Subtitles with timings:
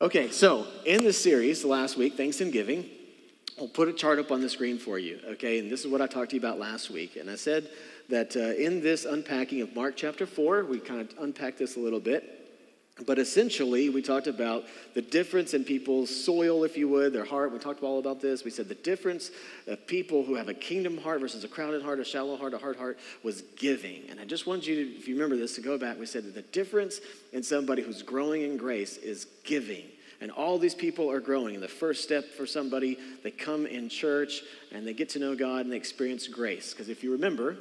[0.00, 2.84] Okay, so in this series last week, Thanksgiving,
[3.60, 5.60] I'll put a chart up on the screen for you, okay?
[5.60, 7.14] And this is what I talked to you about last week.
[7.14, 7.70] And I said
[8.08, 11.80] that uh, in this unpacking of Mark chapter 4, we kind of unpacked this a
[11.80, 12.43] little bit.
[13.06, 14.64] But essentially, we talked about
[14.94, 17.52] the difference in people's soil, if you would, their heart.
[17.52, 18.44] We talked all about this.
[18.44, 19.32] We said the difference
[19.66, 22.58] of people who have a kingdom heart versus a crowded heart, a shallow heart, a
[22.58, 24.04] hard heart was giving.
[24.10, 25.98] And I just want you to, if you remember this, to go back.
[25.98, 27.00] We said that the difference
[27.32, 29.86] in somebody who's growing in grace is giving.
[30.20, 31.54] And all these people are growing.
[31.54, 35.34] And the first step for somebody, they come in church and they get to know
[35.34, 36.72] God and they experience grace.
[36.72, 37.56] Because if you remember,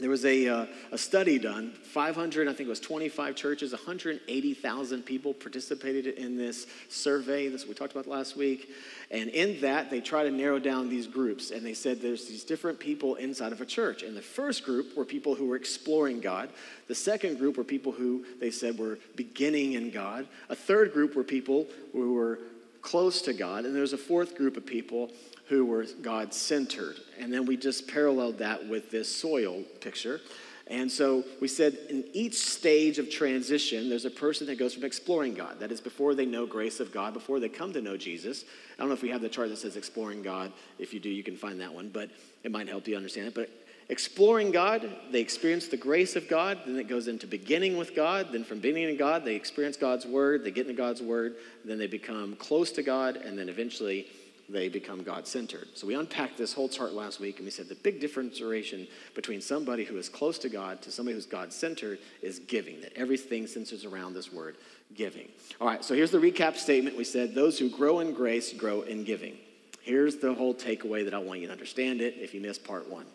[0.00, 5.02] there was a, uh, a study done 500 i think it was 25 churches 180000
[5.02, 8.70] people participated in this survey this we talked about last week.
[9.10, 12.44] And in that they try to narrow down these groups and they said there's these
[12.44, 14.02] different people inside of a church.
[14.02, 16.50] And the first group were people who were exploring god.
[16.88, 20.26] The second group were people who they said were beginning in god.
[20.48, 22.40] A third group were people who were
[22.82, 23.64] close to god.
[23.64, 25.10] And there's a fourth group of people
[25.48, 26.96] who were God centered.
[27.18, 30.20] And then we just paralleled that with this soil picture.
[30.66, 34.84] And so we said in each stage of transition, there's a person that goes from
[34.84, 35.60] exploring God.
[35.60, 38.44] That is before they know grace of God, before they come to know Jesus.
[38.78, 40.52] I don't know if we have the chart that says exploring God.
[40.78, 42.08] If you do, you can find that one, but
[42.42, 43.34] it might help you understand it.
[43.34, 43.50] But
[43.90, 46.60] exploring God, they experience the grace of God.
[46.64, 48.28] Then it goes into beginning with God.
[48.32, 50.44] Then from beginning in God, they experience God's word.
[50.44, 51.36] They get into God's word.
[51.66, 53.16] Then they become close to God.
[53.16, 54.06] And then eventually
[54.48, 55.68] they become God centered.
[55.74, 59.40] So we unpacked this whole chart last week and we said the big differentiation between
[59.40, 63.46] somebody who is close to God to somebody who's God centered is giving, that everything
[63.46, 64.56] centers around this word
[64.94, 65.28] giving.
[65.60, 66.96] All right, so here's the recap statement.
[66.96, 69.36] We said those who grow in grace grow in giving.
[69.82, 72.88] Here's the whole takeaway that I want you to understand it if you missed part
[72.90, 73.06] one.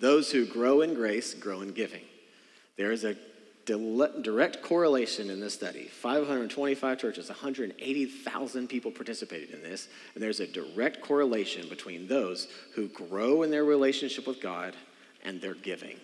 [0.00, 2.02] Those who grow in grace grow in giving.
[2.76, 3.16] There is a
[3.66, 5.84] direct correlation in this study.
[5.84, 12.88] 525 churches 180000 people participated in this and there's a direct correlation between those who
[12.88, 14.74] grow in their relationship with god
[15.24, 15.98] and their giving.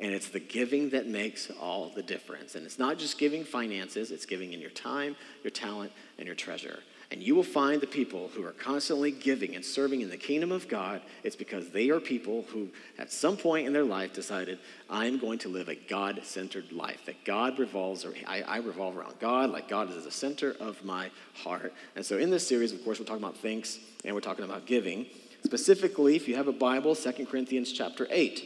[0.00, 2.54] And it's the giving that makes all the difference.
[2.54, 6.36] And it's not just giving finances it's giving in your time your talent and your
[6.36, 6.80] treasure
[7.10, 10.52] and you will find the people who are constantly giving and serving in the kingdom
[10.52, 11.00] of God.
[11.22, 14.58] It's because they are people who, at some point in their life, decided,
[14.90, 17.06] I'm going to live a God centered life.
[17.06, 20.84] That God revolves, or I, I, revolve around God, like God is the center of
[20.84, 21.72] my heart.
[21.96, 24.66] And so, in this series, of course, we're talking about thanks and we're talking about
[24.66, 25.06] giving.
[25.44, 28.44] Specifically, if you have a Bible, 2 Corinthians chapter 8.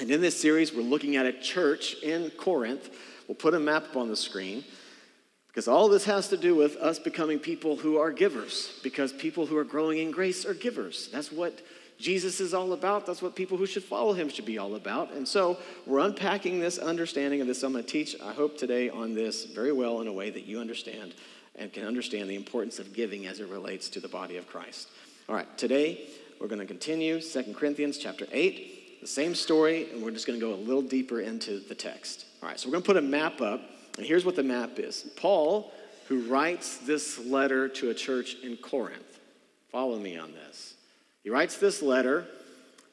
[0.00, 2.90] And in this series, we're looking at a church in Corinth.
[3.28, 4.64] We'll put a map up on the screen.
[5.58, 9.44] Because all this has to do with us becoming people who are givers, because people
[9.44, 11.08] who are growing in grace are givers.
[11.08, 11.62] That's what
[11.98, 13.06] Jesus is all about.
[13.06, 15.10] That's what people who should follow him should be all about.
[15.10, 17.64] And so we're unpacking this understanding of this.
[17.64, 20.46] I'm going to teach, I hope, today on this very well in a way that
[20.46, 21.14] you understand
[21.56, 24.86] and can understand the importance of giving as it relates to the body of Christ.
[25.28, 26.06] All right, today
[26.40, 30.38] we're going to continue 2 Corinthians chapter 8, the same story, and we're just going
[30.38, 32.26] to go a little deeper into the text.
[32.44, 33.60] All right, so we're going to put a map up
[33.98, 35.72] and here's what the map is Paul,
[36.06, 39.18] who writes this letter to a church in Corinth,
[39.70, 40.74] follow me on this.
[41.22, 42.24] He writes this letter,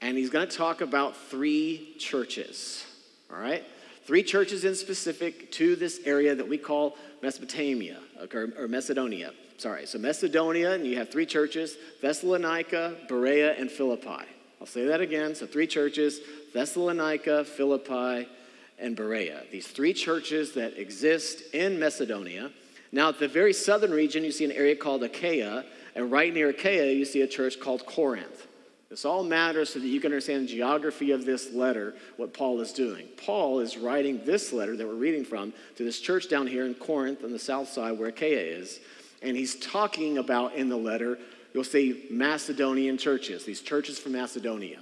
[0.02, 2.84] and he's going to talk about three churches,
[3.32, 3.64] all right?
[4.06, 8.00] Three churches in specific to this area that we call Mesopotamia,
[8.34, 9.32] or, Macedonia.
[9.58, 14.26] Sorry, so Macedonia, and you have three churches Thessalonica, Berea, and Philippi.
[14.60, 15.36] I'll say that again.
[15.36, 16.20] So, three churches
[16.54, 18.28] Thessalonica, Philippi,
[18.80, 22.52] and Berea, these three churches that exist in Macedonia.
[22.92, 25.66] Now, at the very southern region, you see an area called Achaia,
[25.96, 28.48] and right near Achaia, you see a church called Corinth.
[28.90, 32.62] This all matters so that you can understand the geography of this letter, what Paul
[32.62, 33.08] is doing.
[33.18, 36.76] Paul is writing this letter that we're reading from to this church down here in
[36.76, 38.80] Corinth on the south side where Achaia is.
[39.22, 41.18] And he's talking about in the letter,
[41.54, 44.80] you'll see Macedonian churches, these churches from Macedonia.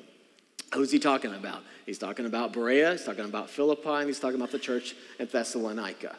[0.74, 1.64] Who's he talking about?
[1.86, 5.32] He's talking about Berea, he's talking about Philippi, and he's talking about the church at
[5.32, 6.16] Thessalonica.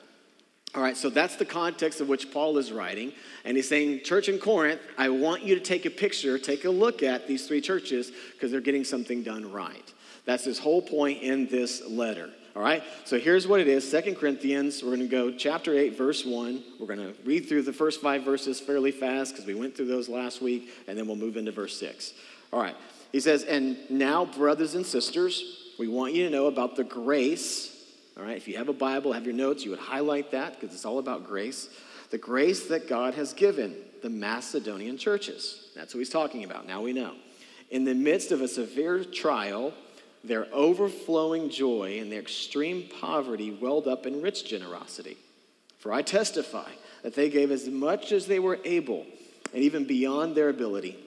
[0.74, 3.12] All right, so that's the context of which Paul is writing.
[3.44, 6.70] And he's saying, Church in Corinth, I want you to take a picture, take a
[6.70, 9.92] look at these three churches because they're getting something done right.
[10.24, 12.30] That's his whole point in this letter.
[12.56, 15.96] All right, so here's what it is Second Corinthians, we're going to go chapter 8,
[15.96, 16.62] verse 1.
[16.80, 19.86] We're going to read through the first five verses fairly fast because we went through
[19.86, 22.14] those last week, and then we'll move into verse 6.
[22.52, 22.76] All right,
[23.10, 27.70] he says, And now, brothers and sisters, we want you to know about the grace.
[28.16, 30.74] All right, if you have a Bible, have your notes, you would highlight that because
[30.74, 31.68] it's all about grace.
[32.10, 35.68] The grace that God has given the Macedonian churches.
[35.74, 36.66] That's what he's talking about.
[36.66, 37.14] Now we know.
[37.70, 39.72] In the midst of a severe trial,
[40.22, 45.16] their overflowing joy and their extreme poverty welled up in rich generosity.
[45.78, 46.70] For I testify
[47.02, 49.04] that they gave as much as they were able,
[49.52, 50.98] and even beyond their ability,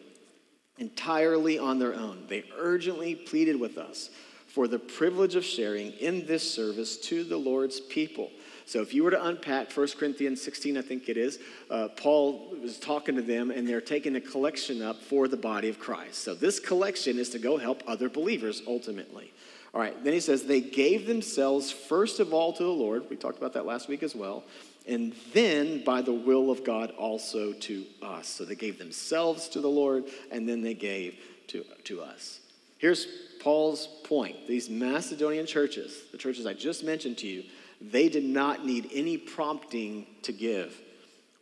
[0.77, 2.25] entirely on their own.
[2.27, 4.09] They urgently pleaded with us
[4.57, 8.31] for the privilege of sharing in this service to the Lord's people.
[8.65, 11.37] So if you were to unpack 1 Corinthians 16, I think it is,
[11.69, 15.69] uh, Paul was talking to them and they're taking a collection up for the body
[15.69, 16.23] of Christ.
[16.23, 19.31] So this collection is to go help other believers ultimately.
[19.75, 23.03] All right, then he says, they gave themselves first of all to the Lord.
[23.11, 24.43] We talked about that last week as well.
[24.87, 28.27] And then by the will of God also to us.
[28.27, 31.19] So they gave themselves to the Lord and then they gave
[31.49, 32.39] to, to us.
[32.77, 33.07] Here's
[33.41, 34.47] Paul's point.
[34.47, 37.43] These Macedonian churches, the churches I just mentioned to you,
[37.81, 40.79] they did not need any prompting to give.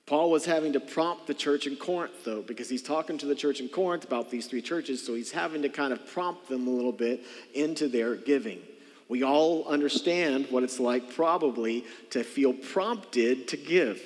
[0.05, 3.33] Paul was having to prompt the church in Corinth, though, because he's talking to the
[3.33, 6.67] church in Corinth about these three churches, so he's having to kind of prompt them
[6.67, 7.23] a little bit
[7.55, 8.59] into their giving.
[9.09, 14.01] We all understand what it's like, probably, to feel prompted to give.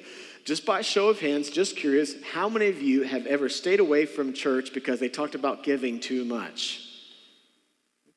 [0.45, 4.05] Just by show of hands, just curious, how many of you have ever stayed away
[4.05, 6.88] from church because they talked about giving too much?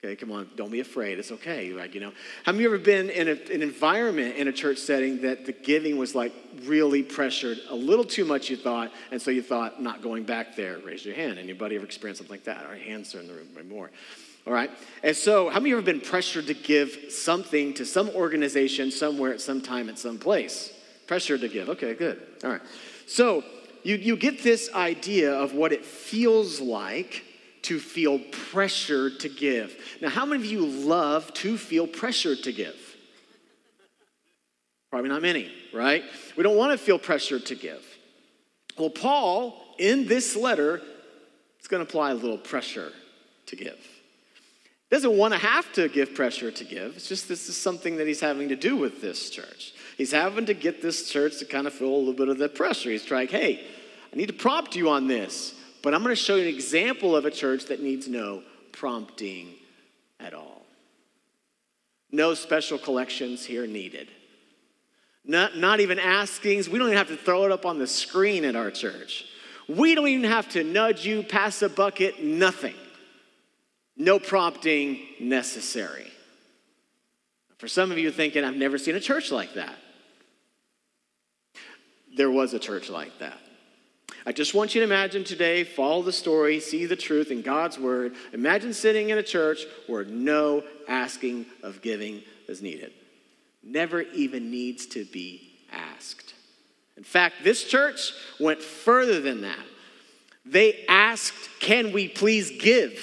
[0.04, 1.20] Okay, come on, don't be afraid.
[1.20, 1.72] It's okay.
[1.72, 2.10] Like, you know,
[2.44, 5.96] have you ever been in a, an environment in a church setting that the giving
[5.96, 6.32] was like
[6.64, 10.56] really pressured, a little too much, you thought, and so you thought not going back
[10.56, 10.78] there?
[10.84, 11.38] Raise your hand.
[11.38, 12.66] Anybody ever experienced something like that?
[12.66, 13.93] Our hands are in the room more.
[14.44, 14.72] All right.
[15.04, 18.90] And so, how many of you ever been pressured to give something to some organization
[18.90, 20.72] somewhere at some time at some place?
[21.06, 21.69] Pressured to give.
[21.69, 22.20] Okay, good.
[22.43, 22.62] All right.
[23.06, 23.44] So,
[23.84, 27.25] you, you get this idea of what it feels like
[27.62, 28.19] to feel
[28.50, 29.75] pressured to give.
[30.00, 32.76] Now, how many of you love to feel pressured to give?
[34.91, 36.03] Probably not many, right?
[36.37, 37.82] We don't want to feel pressured to give.
[38.79, 40.82] Well, Paul, in this letter,
[41.61, 42.93] is going to apply a little pressure
[43.47, 43.79] to give.
[44.91, 46.97] Doesn't want to have to give pressure to give.
[46.97, 49.73] It's just this is something that he's having to do with this church.
[49.97, 52.50] He's having to get this church to kind of feel a little bit of the
[52.50, 52.91] pressure.
[52.91, 53.64] He's like, hey,
[54.12, 55.55] I need to prompt you on this.
[55.82, 59.55] But I'm going to show you an example of a church that needs no prompting
[60.20, 60.62] at all.
[62.11, 64.08] No special collections here needed.
[65.25, 66.69] Not, not even askings.
[66.69, 69.25] We don't even have to throw it up on the screen at our church.
[69.69, 72.75] We don't even have to nudge you, pass a bucket, nothing.
[73.96, 76.11] No prompting necessary.
[77.58, 79.76] For some of you thinking, I've never seen a church like that.
[82.17, 83.38] There was a church like that.
[84.24, 87.78] I just want you to imagine today, follow the story, see the truth in God's
[87.78, 88.14] word.
[88.32, 92.92] Imagine sitting in a church where no asking of giving is needed.
[93.64, 96.34] Never even needs to be asked.
[96.96, 99.64] In fact, this church went further than that.
[100.44, 103.00] They asked, Can we please give?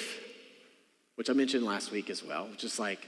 [1.16, 3.06] Which I mentioned last week as well, just like,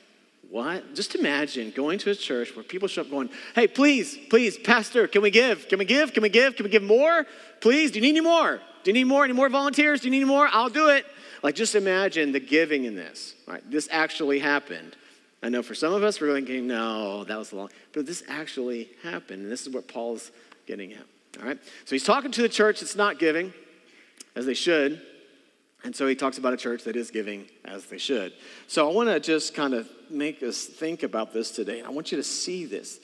[0.53, 0.95] what?
[0.95, 5.09] Just imagine going to a church where people show up going, hey, please, please, Pastor,
[5.09, 5.67] can we give?
[5.67, 6.13] Can we give?
[6.13, 6.57] Can we give?
[6.57, 7.25] Can we give more?
[7.63, 8.61] Please, do you need any more?
[8.85, 9.25] Do you need more?
[9.25, 10.03] Any more volunteers?
[10.03, 10.47] Do you need any more?
[10.53, 11.07] I'll do it.
[11.43, 13.35] Like, just imagine the giving in this.
[13.49, 13.63] Right?
[13.71, 14.95] This actually happened.
[15.43, 17.71] I know for some of us, we're thinking, no, that was long.
[17.95, 19.45] But this actually happened.
[19.45, 20.33] And this is what Paul's
[20.67, 21.07] getting at.
[21.41, 21.59] All right?
[21.87, 23.55] So he's talking to the church that's not giving,
[24.37, 25.01] as they should.
[25.85, 28.33] And so he talks about a church that is giving as they should.
[28.69, 31.83] So I want to just kind of make us think about this today.
[31.83, 33.01] I want you to see this.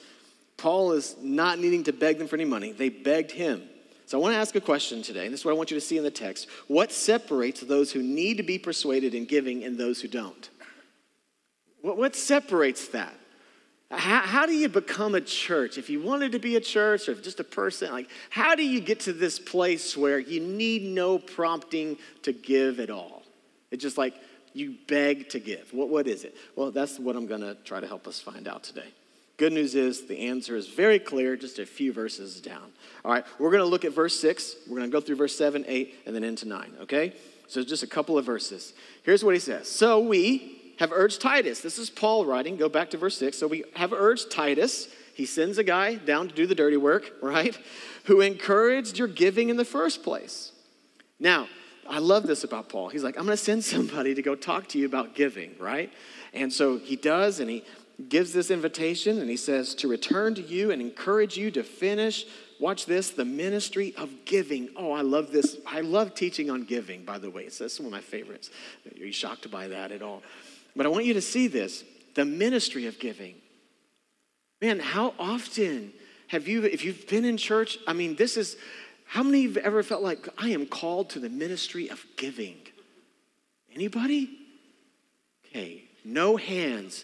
[0.55, 3.63] Paul is not needing to beg them for any money, they begged him.
[4.05, 5.77] So I want to ask a question today, and this is what I want you
[5.77, 6.47] to see in the text.
[6.67, 10.49] What separates those who need to be persuaded in giving and those who don't?
[11.81, 13.13] What, separates that?
[13.91, 15.79] How, how, do you become a church?
[15.79, 18.79] If you wanted to be a church or just a person, like how do you
[18.81, 23.23] get to this place where you need no prompting to give at all?
[23.71, 24.13] It's just like
[24.53, 25.73] you beg to give.
[25.73, 26.35] What, what is it?
[26.55, 28.93] Well, that's what I'm going to try to help us find out today.
[29.37, 32.71] Good news is the answer is very clear, just a few verses down.
[33.05, 34.55] All right, we're going to look at verse 6.
[34.67, 37.13] We're going to go through verse 7, 8, and then into 9, okay?
[37.47, 38.73] So just a couple of verses.
[39.03, 41.59] Here's what he says So we, have urged Titus.
[41.59, 42.55] This is Paul writing.
[42.55, 43.37] Go back to verse 6.
[43.37, 44.87] So we have urged Titus.
[45.13, 47.57] He sends a guy down to do the dirty work, right?
[48.05, 50.53] Who encouraged your giving in the first place.
[51.19, 51.47] Now,
[51.87, 52.89] I love this about Paul.
[52.89, 55.91] He's like, I'm going to send somebody to go talk to you about giving, right?
[56.33, 57.63] And so he does, and he
[58.07, 62.25] gives this invitation, and he says, to return to you and encourage you to finish
[62.59, 67.03] watch this the ministry of giving oh i love this i love teaching on giving
[67.03, 68.49] by the way so that's one of my favorites
[68.85, 70.21] are you shocked by that at all
[70.79, 71.83] but I want you to see this
[72.15, 73.35] the ministry of giving.
[74.61, 75.91] Man, how often
[76.29, 78.55] have you, if you've been in church, I mean, this is,
[79.03, 82.55] how many of you ever felt like I am called to the ministry of giving?
[83.75, 84.29] Anybody?
[85.47, 87.03] Okay, no hands.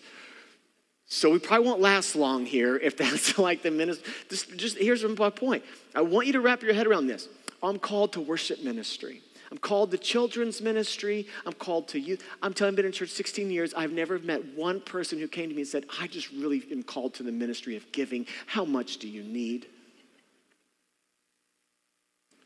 [1.08, 4.14] So we probably won't last long here if that's like the ministry.
[4.30, 5.66] Just, just here's my point.
[5.94, 7.28] I want you to wrap your head around this.
[7.62, 9.22] I'm called to worship ministry.
[9.52, 11.28] I'm called to children's ministry.
[11.46, 12.24] I'm called to youth.
[12.42, 13.74] I'm telling you, I've been in church 16 years.
[13.74, 16.84] I've never met one person who came to me and said, I just really am
[16.84, 18.26] called to the ministry of giving.
[18.48, 19.68] How much do you need?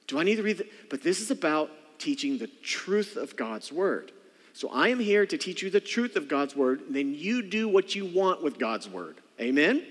[0.08, 0.58] Do I need to read?
[0.58, 4.12] The, but this is about teaching the truth of God's word.
[4.54, 6.82] So I am here to teach you the truth of God's word.
[6.90, 9.18] Then you do what you want with God's word.
[9.40, 9.86] Amen?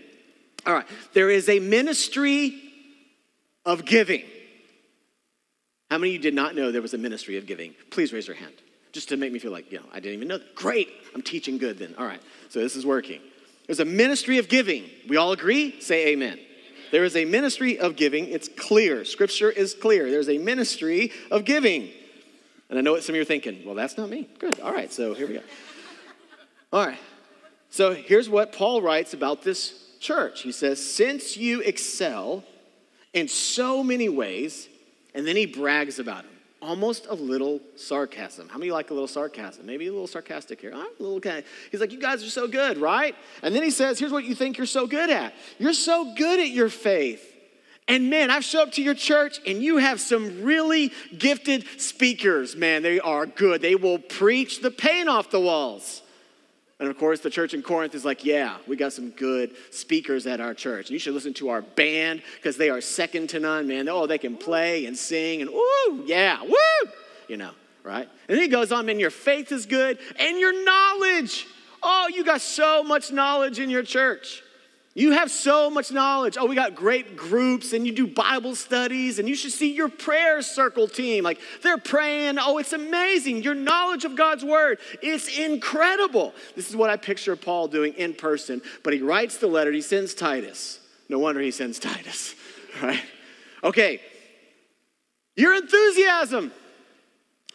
[0.67, 0.87] All right.
[1.15, 2.61] There is a ministry
[3.65, 4.25] of giving.
[5.90, 7.75] How many of you did not know there was a ministry of giving?
[7.90, 8.52] Please raise your hand.
[8.92, 10.54] Just to make me feel like, you know, I didn't even know that.
[10.54, 10.90] Great.
[11.14, 11.95] I'm teaching good then.
[11.99, 12.21] All right.
[12.49, 13.21] So this is working.
[13.66, 14.85] There's a ministry of giving.
[15.09, 15.80] We all agree?
[15.80, 16.38] Say amen.
[16.90, 18.28] There is a ministry of giving.
[18.28, 19.04] It's clear.
[19.04, 20.11] Scripture is clear.
[20.11, 21.90] There's a ministry of giving.
[22.71, 23.62] And I know what some of you are thinking.
[23.64, 24.28] Well, that's not me.
[24.38, 24.61] Good.
[24.61, 24.92] All right.
[24.92, 25.42] So here we go.
[26.73, 26.99] All right.
[27.71, 30.42] So here's what Paul writes about this church.
[30.42, 32.45] He says, Since you excel
[33.12, 34.68] in so many ways,
[35.15, 36.33] and then he brags about him.
[36.61, 38.49] Almost a little sarcasm.
[38.49, 39.65] How many like a little sarcasm?
[39.65, 40.73] Maybe a little sarcastic here.
[40.75, 43.15] I'm a little kind he's like, you guys are so good, right?
[43.43, 45.35] And then he says, here's what you think you're so good at.
[45.59, 47.37] You're so good at your faith.
[47.87, 52.55] And man, I've showed up to your church and you have some really gifted speakers.
[52.55, 53.62] Man, they are good.
[53.62, 56.03] They will preach the paint off the walls.
[56.80, 60.26] And of course, the church in Corinth is like, yeah, we got some good speakers
[60.28, 60.90] at our church.
[60.90, 63.88] You should listen to our band because they are second to none, man.
[63.88, 66.90] Oh, they can play and sing and woo, yeah, woo,
[67.26, 67.50] you know,
[67.82, 68.08] right?
[68.28, 71.47] And then he goes on, man, your faith is good and your knowledge.
[71.82, 74.44] Oh, you got so much knowledge in your church.
[74.99, 76.37] You have so much knowledge.
[76.40, 79.88] Oh, we got great groups and you do Bible studies and you should see your
[79.88, 81.23] prayer circle team.
[81.23, 82.38] Like they're praying.
[82.40, 83.45] Oh, it's amazing.
[83.45, 86.35] Your knowledge of God's word is incredible.
[86.57, 89.83] This is what I picture Paul doing in person, but he writes the letter, he
[89.83, 90.81] sends Titus.
[91.09, 92.35] No wonder he sends Titus,
[92.83, 93.00] right?
[93.62, 94.00] Okay.
[95.37, 96.50] Your enthusiasm.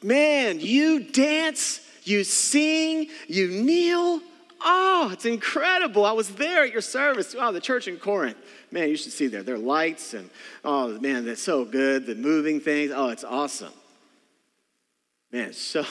[0.01, 4.21] Man, you dance, you sing, you kneel
[4.65, 6.05] Oh, it's incredible.
[6.05, 7.36] I was there at your service.
[7.36, 8.38] Wow, the church in Corinth.
[8.72, 9.43] Man, you should see there.
[9.43, 10.29] Their lights and,
[10.63, 12.05] oh, man, that's so good.
[12.05, 12.91] The moving things.
[12.96, 13.74] Oh, it's awesome.
[15.34, 15.86] Man, so,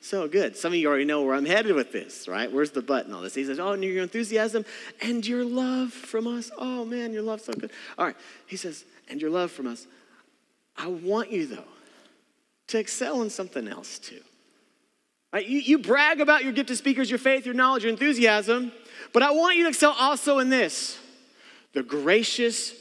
[0.00, 0.56] so good.
[0.56, 2.50] Some of you already know where I'm headed with this, right?
[2.50, 3.34] Where's the button on this?
[3.34, 4.64] He says, Oh, and your enthusiasm
[5.00, 6.50] and your love from us.
[6.58, 7.70] Oh, man, your love's so good.
[7.96, 8.16] All right.
[8.46, 9.86] He says, And your love from us.
[10.76, 11.64] I want you, though,
[12.68, 14.22] to excel in something else, too.
[15.32, 15.46] Right?
[15.46, 18.72] You, you brag about your gifted speakers, your faith, your knowledge, your enthusiasm,
[19.12, 20.98] but I want you to excel also in this
[21.74, 22.78] the graciousness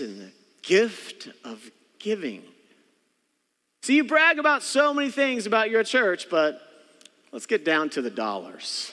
[0.00, 0.32] and the
[0.62, 2.42] gift of giving.
[3.82, 6.60] See, you brag about so many things about your church, but
[7.32, 8.92] let's get down to the dollars.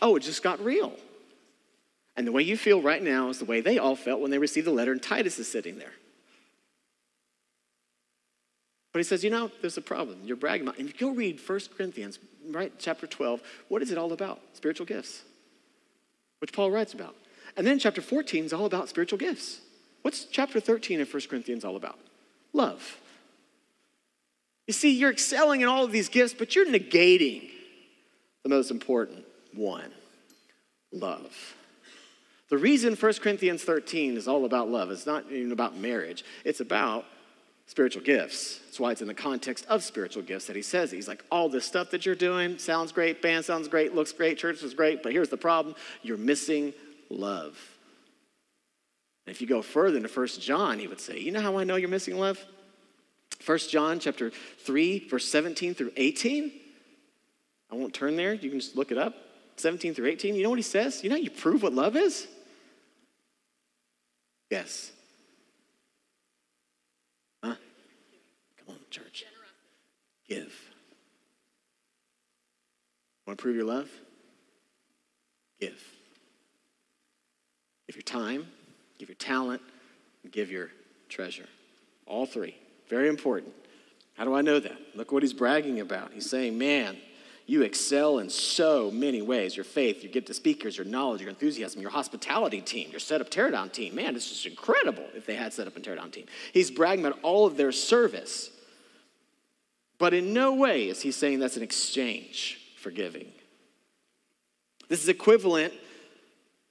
[0.00, 0.94] Oh, it just got real.
[2.16, 4.38] And the way you feel right now is the way they all felt when they
[4.38, 5.92] received the letter, and Titus is sitting there.
[8.96, 10.20] But he says, you know, there's a problem.
[10.24, 10.78] You're bragging about.
[10.78, 14.40] And if you go read 1 Corinthians, right, chapter 12, what is it all about?
[14.54, 15.22] Spiritual gifts,
[16.38, 17.14] which Paul writes about.
[17.58, 19.60] And then chapter 14 is all about spiritual gifts.
[20.00, 21.98] What's chapter 13 of 1 Corinthians all about?
[22.54, 22.96] Love.
[24.66, 27.50] You see, you're excelling in all of these gifts, but you're negating
[28.44, 29.90] the most important one
[30.90, 31.54] love.
[32.48, 36.60] The reason 1 Corinthians 13 is all about love is not even about marriage, it's
[36.60, 37.04] about
[37.66, 38.58] spiritual gifts.
[38.64, 41.48] That's why it's in the context of spiritual gifts that he says He's like, all
[41.48, 45.02] this stuff that you're doing sounds great, band sounds great, looks great, church is great,
[45.02, 46.72] but here's the problem you're missing
[47.10, 47.58] love.
[49.26, 51.64] And if you go further into First John, he would say, You know how I
[51.64, 52.42] know you're missing love?
[53.40, 56.52] First John chapter 3, verse 17 through 18.
[57.70, 58.32] I won't turn there.
[58.32, 59.14] You can just look it up.
[59.56, 60.36] 17 through 18.
[60.36, 61.02] You know what he says?
[61.02, 62.28] You know you prove what love is?
[64.50, 64.92] Yes.
[68.96, 69.26] church.
[70.28, 70.52] Give.
[73.26, 73.90] Want to prove your love?
[75.60, 75.82] Give.
[77.86, 78.46] Give your time,
[78.98, 79.62] give your talent,
[80.30, 80.70] give your
[81.08, 81.46] treasure.
[82.06, 82.56] All three.
[82.88, 83.52] Very important.
[84.14, 84.76] How do I know that?
[84.94, 86.12] Look what he's bragging about.
[86.12, 86.96] He's saying, man,
[87.46, 91.30] you excel in so many ways your faith, your gift to speakers, your knowledge, your
[91.30, 93.94] enthusiasm, your hospitality team, your setup teardown team.
[93.94, 96.26] Man, it's just incredible if they had set up and teardown team.
[96.52, 98.50] He's bragging about all of their service.
[99.98, 103.26] But in no way is he saying that's an exchange for giving.
[104.88, 105.74] This is equivalent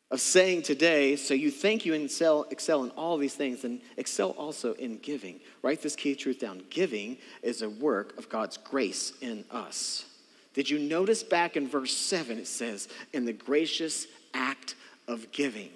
[0.10, 4.30] of saying today, so you think you excel, excel in all these things, and excel
[4.30, 5.42] also in giving.
[5.62, 6.64] Write this key truth down.
[6.70, 10.06] Giving is a work of God's grace in us.
[10.54, 14.76] Did you notice back in verse 7 it says, in the gracious act
[15.10, 15.72] of giving?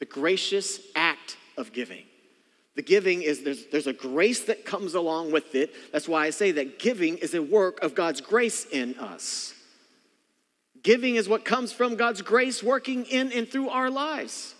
[0.00, 2.06] The gracious act of giving.
[2.74, 5.74] The giving is there's, there's a grace that comes along with it.
[5.92, 9.54] That's why I say that giving is a work of God's grace in us.
[10.82, 14.54] Giving is what comes from God's grace working in and through our lives.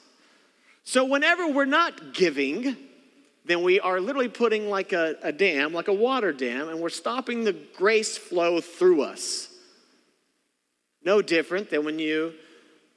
[0.85, 2.77] So, whenever we're not giving,
[3.45, 6.91] then we are literally putting like a, a dam, like a water dam, and we're
[6.91, 9.49] stopping the grace flow through us.
[11.05, 12.35] No different than when you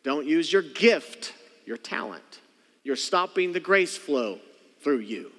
[0.03, 1.33] don't use your gift,
[1.65, 2.41] your talent.
[2.83, 4.39] You're stopping the grace flow
[4.85, 5.31] through you.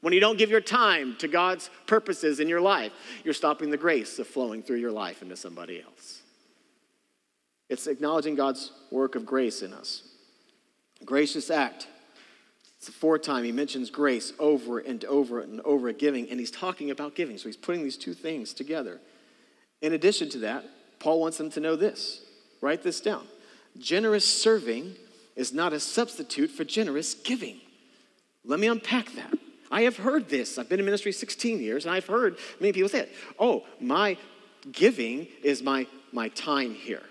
[0.00, 2.92] When you don't give your time to God's purposes in your life,
[3.24, 6.22] you're stopping the grace of flowing through your life into somebody else.
[7.68, 10.04] It's acknowledging God's work of grace in us.
[11.04, 11.88] Gracious act.
[12.76, 16.50] It's the fourth time he mentions grace over and over and over giving, and he's
[16.50, 17.38] talking about giving.
[17.38, 19.00] So he's putting these two things together.
[19.80, 20.64] In addition to that,
[21.00, 22.22] Paul wants them to know this.
[22.60, 23.26] Write this down.
[23.78, 24.94] Generous serving
[25.34, 27.61] is not a substitute for generous giving.
[28.44, 29.32] Let me unpack that.
[29.70, 30.58] I have heard this.
[30.58, 33.12] I've been in ministry 16 years, and I've heard many people say it.
[33.38, 34.18] Oh, my
[34.70, 37.02] giving is my, my time here.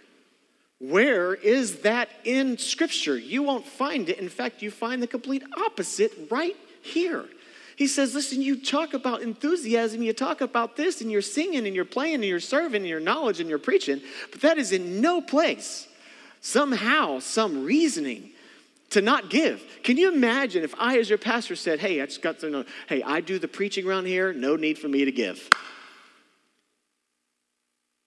[0.80, 3.18] Where is that in Scripture?
[3.18, 4.20] You won't find it.
[4.20, 7.26] In fact, you find the complete opposite right here.
[7.76, 11.76] He says, Listen, you talk about enthusiasm, you talk about this, and you're singing, and
[11.76, 15.02] you're playing, and you're serving, and your knowledge, and you're preaching, but that is in
[15.02, 15.88] no place,
[16.42, 18.32] somehow, some reasoning
[18.92, 19.64] to not give.
[19.84, 22.66] Can you imagine if I, as your pastor, said, Hey, I just got to know,
[22.88, 25.50] hey, I do the preaching around here, no need for me to give?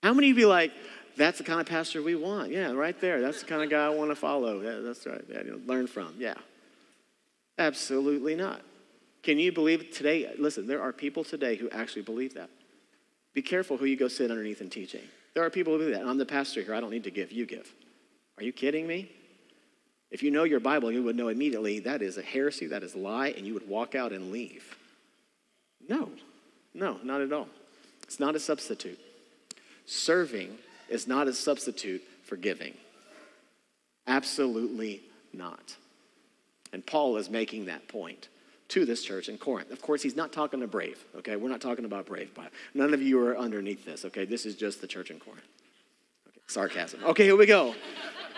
[0.02, 0.72] How many of you be like,
[1.16, 2.50] that's the kind of pastor we want.
[2.50, 3.20] Yeah, right there.
[3.20, 4.60] That's the kind of guy I want to follow.
[4.60, 5.24] Yeah, that's right.
[5.28, 6.14] Yeah, you know, learn from.
[6.18, 6.34] Yeah.
[7.56, 8.62] Absolutely not.
[9.22, 10.30] Can you believe today?
[10.38, 12.50] Listen, there are people today who actually believe that.
[13.32, 15.02] Be careful who you go sit underneath and teaching.
[15.34, 16.06] There are people who believe that.
[16.06, 16.74] I'm the pastor here.
[16.74, 17.32] I don't need to give.
[17.32, 17.72] You give.
[18.36, 19.10] Are you kidding me?
[20.10, 22.94] If you know your Bible, you would know immediately that is a heresy, that is
[22.94, 24.76] a lie, and you would walk out and leave.
[25.88, 26.10] No,
[26.72, 27.48] no, not at all.
[28.04, 28.98] It's not a substitute.
[29.86, 30.56] Serving
[30.88, 32.74] is not a substitute for giving.
[34.06, 35.76] Absolutely not.
[36.72, 38.28] And Paul is making that point
[38.68, 39.70] to this church in Corinth.
[39.70, 41.36] Of course, he's not talking to Brave, okay?
[41.36, 42.30] We're not talking about Brave.
[42.34, 44.24] But none of you are underneath this, okay?
[44.24, 45.46] This is just the church in Corinth.
[46.28, 47.04] Okay, sarcasm.
[47.04, 47.74] Okay, here we go.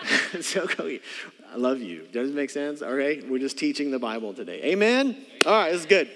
[0.41, 0.67] so
[1.51, 2.07] I love you.
[2.11, 2.81] Does it make sense?
[2.81, 4.61] All right, we're just teaching the Bible today.
[4.63, 5.17] Amen?
[5.45, 6.09] All right, this is good.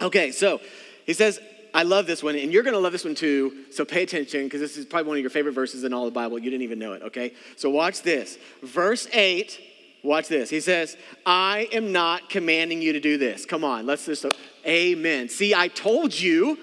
[0.00, 0.60] Okay, so
[1.04, 1.40] he says,
[1.72, 3.64] I love this one, and you're going to love this one too.
[3.70, 6.10] So pay attention because this is probably one of your favorite verses in all the
[6.10, 6.38] Bible.
[6.38, 7.34] You didn't even know it, okay?
[7.56, 8.38] So watch this.
[8.62, 9.60] Verse 8,
[10.02, 10.50] watch this.
[10.50, 13.44] He says, I am not commanding you to do this.
[13.44, 14.26] Come on, let's just,
[14.66, 15.28] amen.
[15.28, 16.58] See, I told you,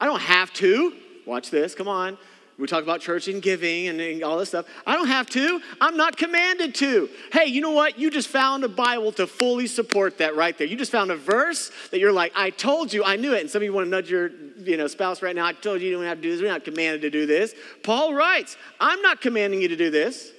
[0.00, 0.94] I don't have to.
[1.26, 2.18] Watch this, come on.
[2.58, 4.66] We talk about church and giving and all this stuff.
[4.86, 5.60] I don't have to.
[5.80, 7.08] I'm not commanded to.
[7.32, 7.98] Hey, you know what?
[7.98, 10.66] You just found a Bible to fully support that right there.
[10.66, 13.40] You just found a verse that you're like, I told you, I knew it.
[13.40, 15.46] And some of you want to nudge your you know, spouse right now.
[15.46, 16.42] I told you you don't have to do this.
[16.42, 17.54] We're not commanded to do this.
[17.82, 20.30] Paul writes, I'm not commanding you to do this.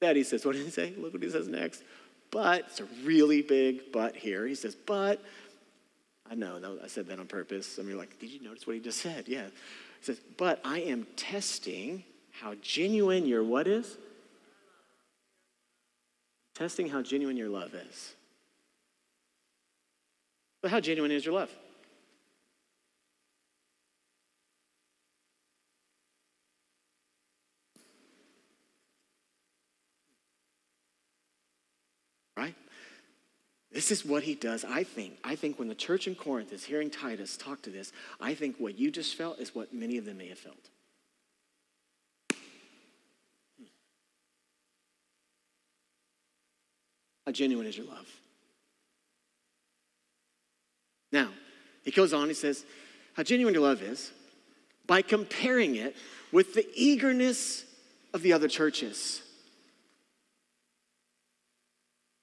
[0.00, 0.94] Instead, he says, what did he say?
[0.96, 1.82] Look what he says next.
[2.30, 4.46] But, it's a really big but here.
[4.46, 5.22] He says, but,
[6.30, 7.66] I know, I said that on purpose.
[7.66, 9.24] Some of you are like, did you notice what he just said?
[9.26, 9.48] Yeah
[10.04, 13.96] says, But I am testing how genuine your what is?
[16.54, 18.14] Testing how genuine your love is.
[20.62, 21.50] But how genuine is your love?
[33.74, 35.18] This is what he does, I think.
[35.24, 38.56] I think when the church in Corinth is hearing Titus talk to this, I think
[38.58, 40.70] what you just felt is what many of them may have felt.
[47.26, 48.06] How genuine is your love?
[51.10, 51.30] Now,
[51.82, 52.64] he goes on, he says,
[53.14, 54.12] How genuine your love is
[54.86, 55.96] by comparing it
[56.30, 57.64] with the eagerness
[58.12, 59.23] of the other churches.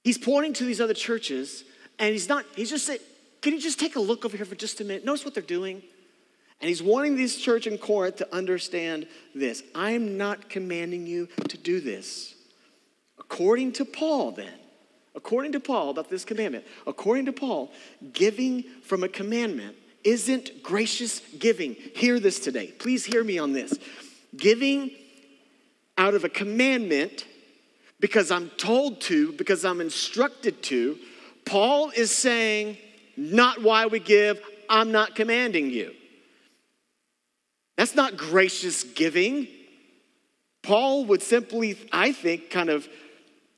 [0.03, 1.63] He's pointing to these other churches,
[1.99, 2.99] and he's not, he's just saying,
[3.41, 5.05] can you just take a look over here for just a minute?
[5.05, 5.81] Notice what they're doing.
[6.59, 9.63] And he's wanting this church in Corinth to understand this.
[9.73, 12.35] I'm not commanding you to do this.
[13.19, 14.53] According to Paul, then,
[15.15, 17.71] according to Paul about this commandment, according to Paul,
[18.13, 21.75] giving from a commandment isn't gracious giving.
[21.95, 22.67] Hear this today.
[22.67, 23.77] Please hear me on this.
[24.35, 24.91] Giving
[25.97, 27.25] out of a commandment
[28.01, 30.97] because I'm told to, because I'm instructed to.
[31.45, 32.77] Paul is saying,
[33.15, 35.93] not why we give, I'm not commanding you.
[37.77, 39.47] That's not gracious giving.
[40.63, 42.89] Paul would simply, I think, kind of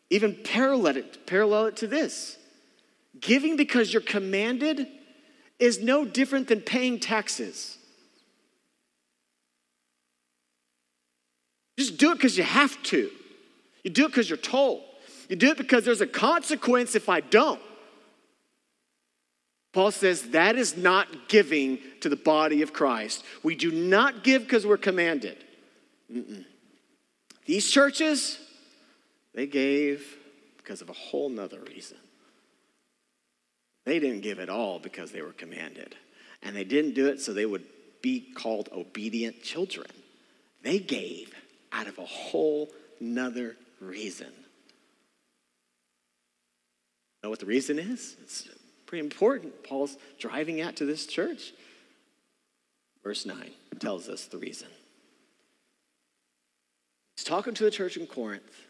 [0.09, 2.37] even parallel it, parallel it to this.
[3.19, 4.87] Giving because you're commanded
[5.57, 7.77] is no different than paying taxes.
[11.77, 13.09] Just do it because you have to.
[13.83, 14.83] You do it because you're told.
[15.29, 17.61] You do it because there's a consequence if I don't.
[19.73, 23.23] Paul says that is not giving to the body of Christ.
[23.41, 25.37] We do not give because we're commanded.
[26.11, 26.45] Mm-mm.
[27.45, 28.39] These churches,
[29.33, 30.17] they gave
[30.57, 31.97] because of a whole nother reason.
[33.85, 35.95] They didn't give at all because they were commanded.
[36.41, 37.65] And they didn't do it so they would
[38.01, 39.87] be called obedient children.
[40.61, 41.33] They gave
[41.71, 42.69] out of a whole
[42.99, 44.31] nother reason.
[47.23, 48.17] Know what the reason is?
[48.21, 48.49] It's
[48.85, 49.63] pretty important.
[49.63, 51.53] Paul's driving at to this church.
[53.03, 54.67] Verse 9 tells us the reason.
[57.15, 58.67] He's talking to the church in Corinth,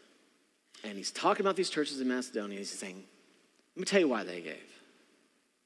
[0.82, 2.58] and he's talking about these churches in Macedonia.
[2.58, 3.02] He's saying,
[3.74, 4.70] Let me tell you why they gave.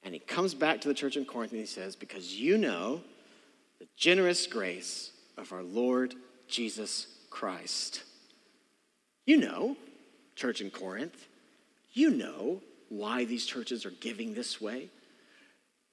[0.02, 3.02] And he comes back to the church in Corinth and he says, Because you know
[3.78, 6.14] the generous grace of our Lord
[6.46, 8.04] Jesus Christ.
[9.28, 9.76] You know,
[10.36, 11.26] church in Corinth,
[11.92, 14.88] you know why these churches are giving this way.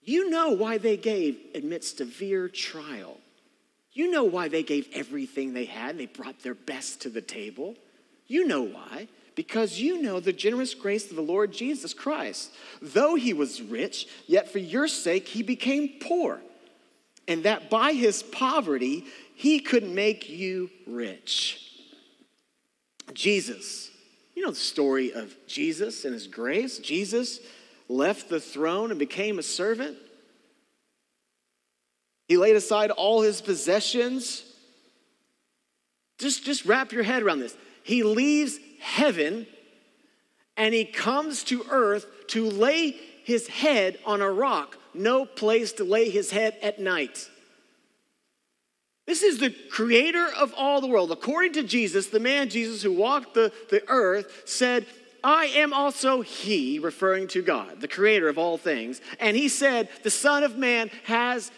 [0.02, 3.18] You know why they gave amidst severe trial.
[3.92, 5.98] You know why they gave everything they had.
[5.98, 7.76] They brought their best to the table.
[8.26, 9.10] You know why.
[9.36, 12.54] Because you know the generous grace of the Lord Jesus Christ.
[12.82, 16.40] Though he was rich, yet for your sake he became poor.
[17.28, 19.04] And that by his poverty
[19.36, 21.75] he could make you rich.
[23.14, 23.90] Jesus.
[24.36, 26.80] You know the story of Jesus and his grace.
[26.80, 27.40] Jesus
[27.88, 29.98] left the throne and became a servant.
[32.28, 34.44] He laid aside all his possessions.
[36.18, 37.56] Just, just wrap your head around this.
[37.84, 39.46] He leaves heaven
[40.58, 45.84] and he comes to earth to lay his head on a rock, no place to
[45.84, 47.30] lay his head at night.
[49.06, 51.12] This is the creator of all the world.
[51.12, 54.88] According to Jesus, the man Jesus who walked the, the earth said,
[55.24, 59.02] I am also he, referring to God, the creator of all things.
[59.20, 61.52] And he said, The Son of Man has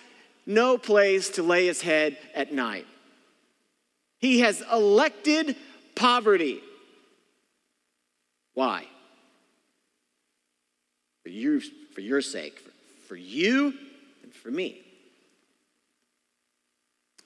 [0.45, 2.87] no place to lay his head at night.
[4.19, 5.55] He has elected
[5.95, 6.61] poverty.
[8.53, 8.85] Why?
[11.23, 11.59] For you,
[11.93, 12.71] for your sake, for,
[13.09, 13.73] for you
[14.23, 14.86] and for me.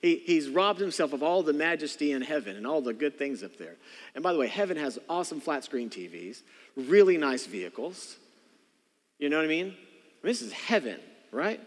[0.02, 3.44] He, he's robbed himself of all the majesty in heaven and all the good things
[3.44, 3.76] up there.
[4.14, 6.42] And by the way, heaven has awesome flat screen TVs,
[6.76, 8.16] really nice vehicles.
[9.18, 9.66] You know what I mean?
[9.66, 9.76] I mean
[10.24, 10.98] this is heaven,
[11.30, 11.60] right?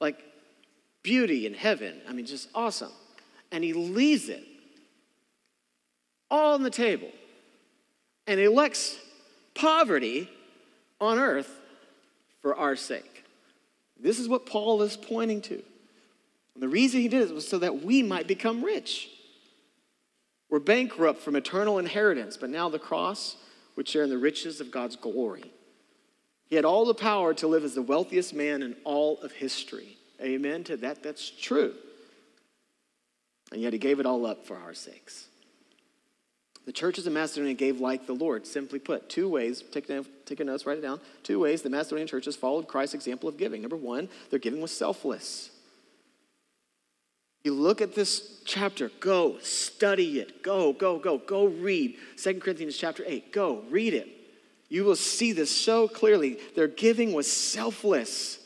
[0.00, 0.18] Like
[1.04, 2.00] beauty in heaven.
[2.08, 2.92] I mean, just awesome.
[3.52, 4.44] And he leaves it
[6.30, 7.10] all on the table
[8.26, 8.98] and elects
[9.54, 10.28] poverty
[11.00, 11.60] on earth
[12.40, 13.24] for our sake.
[14.00, 15.62] This is what Paul is pointing to.
[16.54, 19.08] And the reason he did it was so that we might become rich.
[20.50, 23.36] We're bankrupt from eternal inheritance, but now the cross
[23.74, 25.50] would share in the riches of God's glory.
[26.50, 29.96] He had all the power to live as the wealthiest man in all of history.
[30.20, 31.02] Amen to that.
[31.02, 31.72] That's true.
[33.50, 35.28] And yet he gave it all up for our sakes.
[36.66, 38.46] The churches of Macedonia gave like the Lord.
[38.46, 39.90] Simply put, two ways, take,
[40.26, 41.00] take a notes, write it down.
[41.22, 43.62] Two ways the Macedonian churches followed Christ's example of giving.
[43.62, 45.50] Number one, their giving was selfless.
[47.44, 50.42] You look at this chapter, go study it.
[50.42, 53.32] Go, go, go, go read 2 Corinthians chapter 8.
[53.32, 54.08] Go read it.
[54.68, 56.38] You will see this so clearly.
[56.54, 58.38] Their giving was selfless.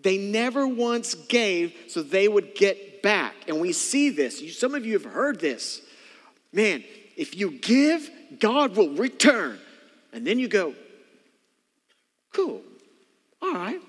[0.00, 3.34] They never once gave so they would get back.
[3.48, 4.56] And we see this.
[4.58, 5.82] Some of you have heard this.
[6.52, 6.82] Man,
[7.16, 9.58] if you give, God will return.
[10.12, 10.74] And then you go,
[12.32, 12.62] cool,
[13.42, 13.80] all right.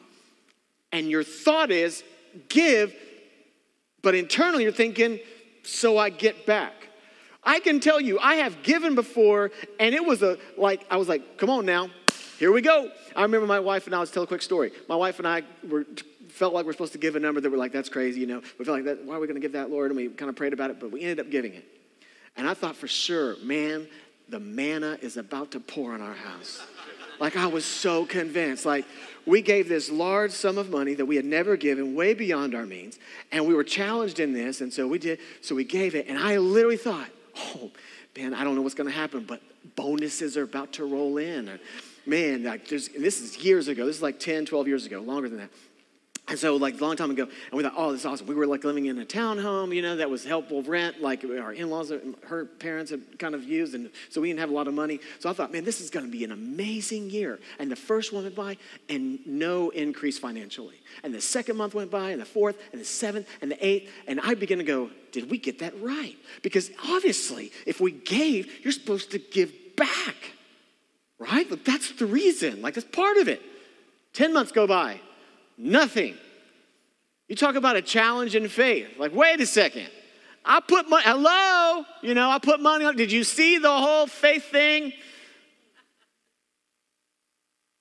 [0.91, 2.03] And your thought is,
[2.49, 2.93] give,
[4.01, 5.19] but internally you're thinking,
[5.63, 6.73] so I get back.
[7.43, 11.07] I can tell you, I have given before, and it was a like, I was
[11.09, 11.89] like, come on now,
[12.37, 12.91] here we go.
[13.15, 14.71] I remember my wife and I, let's tell a quick story.
[14.87, 15.85] My wife and I were
[16.29, 18.41] felt like we're supposed to give a number that we're like, that's crazy, you know.
[18.57, 19.91] We felt like that, why are we to give that, Lord?
[19.91, 21.65] And we kind of prayed about it, but we ended up giving it.
[22.37, 23.87] And I thought for sure, man,
[24.29, 26.63] the manna is about to pour on our house.
[27.21, 28.65] Like I was so convinced.
[28.65, 28.83] Like
[29.27, 32.65] we gave this large sum of money that we had never given, way beyond our
[32.65, 32.97] means,
[33.31, 35.19] and we were challenged in this, and so we did.
[35.41, 37.07] So we gave it, and I literally thought,
[37.37, 37.69] oh
[38.17, 39.39] man, I don't know what's going to happen, but
[39.75, 41.59] bonuses are about to roll in.
[42.07, 43.85] Man, like this is years ago.
[43.85, 45.51] This is like 10, 12 years ago, longer than that.
[46.27, 48.27] And so, like a long time ago, and we thought, oh, this is awesome.
[48.27, 51.51] We were like living in a townhome, you know, that was helpful rent, like our
[51.51, 54.53] in laws, uh, her parents had kind of used, and so we didn't have a
[54.53, 54.99] lot of money.
[55.19, 57.39] So I thought, man, this is going to be an amazing year.
[57.59, 58.57] And the first one went by,
[58.87, 60.79] and no increase financially.
[61.03, 63.91] And the second month went by, and the fourth, and the seventh, and the eighth,
[64.07, 66.15] and I began to go, did we get that right?
[66.43, 70.15] Because obviously, if we gave, you're supposed to give back,
[71.19, 71.47] right?
[71.65, 72.61] That's the reason.
[72.61, 73.41] Like that's part of it.
[74.13, 75.01] Ten months go by
[75.57, 76.17] Nothing.
[77.27, 78.97] You talk about a challenge in faith.
[78.97, 79.89] Like, wait a second.
[80.43, 82.95] I put money, hello, you know, I put money on.
[82.95, 84.91] Did you see the whole faith thing?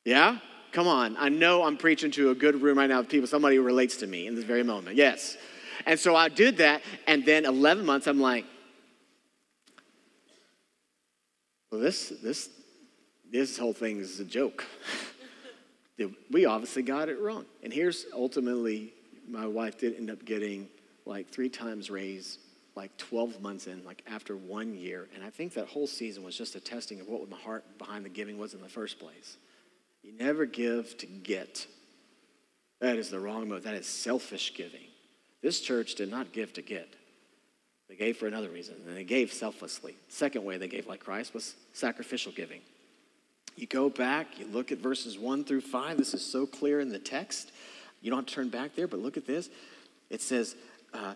[0.05, 0.39] Yeah?
[0.73, 1.17] Come on.
[1.19, 3.97] I know I'm preaching to a good room right now of people, somebody who relates
[3.99, 4.97] to me in this very moment.
[4.97, 5.37] Yes.
[5.87, 8.45] And so I did that, and then 11 months, I'm like,
[11.71, 12.51] well, this, this,
[13.33, 14.65] this whole thing is a joke.
[16.31, 17.45] we obviously got it wrong.
[17.63, 18.93] And here's ultimately,
[19.29, 20.69] my wife did end up getting
[21.07, 22.39] like three times raise,
[22.77, 25.09] like 12 months in, like after one year.
[25.15, 28.05] And I think that whole season was just a testing of what my heart behind
[28.05, 29.37] the giving was in the first place.
[30.03, 31.67] You never give to get.
[32.81, 33.65] That is the wrong move.
[33.65, 34.87] That is selfish giving.
[35.43, 36.95] This church did not give to get.
[37.89, 39.97] They gave for another reason, and they gave selflessly.
[40.09, 42.61] Second way they gave like Christ was sacrificial giving.
[43.61, 45.99] You go back, you look at verses 1 through 5.
[45.99, 47.53] This is so clear in the text.
[48.01, 49.51] You don't have to turn back there, but look at this.
[50.09, 50.57] It says,
[50.95, 51.13] uh,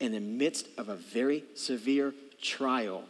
[0.00, 3.04] in the midst of a very severe trial,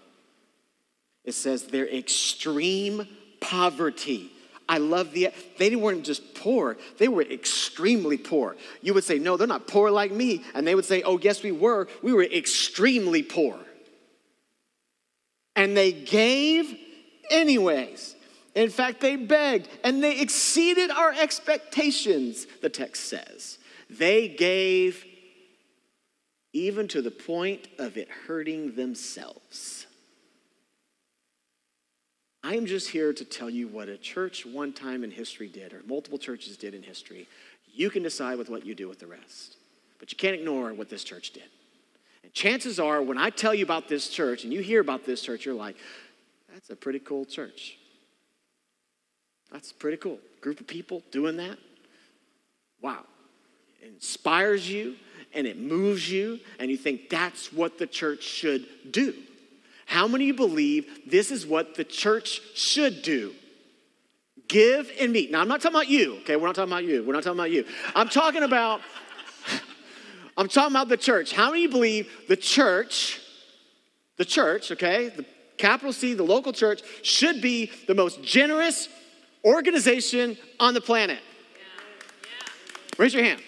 [1.22, 3.06] it says their extreme
[3.40, 4.32] poverty.
[4.68, 8.56] I love the, they weren't just poor, they were extremely poor.
[8.80, 10.42] You would say, no, they're not poor like me.
[10.56, 11.86] And they would say, oh, yes, we were.
[12.02, 13.60] We were extremely poor.
[15.54, 16.76] And they gave
[17.30, 18.16] anyways.
[18.54, 23.58] In fact, they begged and they exceeded our expectations, the text says.
[23.88, 25.04] They gave
[26.52, 29.86] even to the point of it hurting themselves.
[32.44, 35.72] I am just here to tell you what a church one time in history did,
[35.72, 37.28] or multiple churches did in history.
[37.72, 39.56] You can decide with what you do with the rest.
[39.98, 41.44] But you can't ignore what this church did.
[42.24, 45.22] And chances are, when I tell you about this church and you hear about this
[45.22, 45.76] church, you're like,
[46.52, 47.78] that's a pretty cool church.
[49.52, 50.18] That's pretty cool.
[50.40, 51.58] Group of people doing that.
[52.80, 53.04] Wow.
[53.80, 54.96] It inspires you
[55.34, 59.14] and it moves you, and you think that's what the church should do.
[59.86, 63.34] How many you believe this is what the church should do?
[64.48, 65.30] Give and meet.
[65.30, 66.36] Now, I'm not talking about you, okay?
[66.36, 67.02] We're not talking about you.
[67.02, 67.64] We're not talking about you.
[67.94, 68.82] I'm talking about,
[70.36, 71.32] I'm talking about the church.
[71.32, 73.20] How many believe the church,
[74.18, 75.24] the church, okay, the
[75.56, 78.88] capital C, the local church, should be the most generous,
[79.44, 81.18] organization on the planet?
[82.98, 83.40] Raise your hand.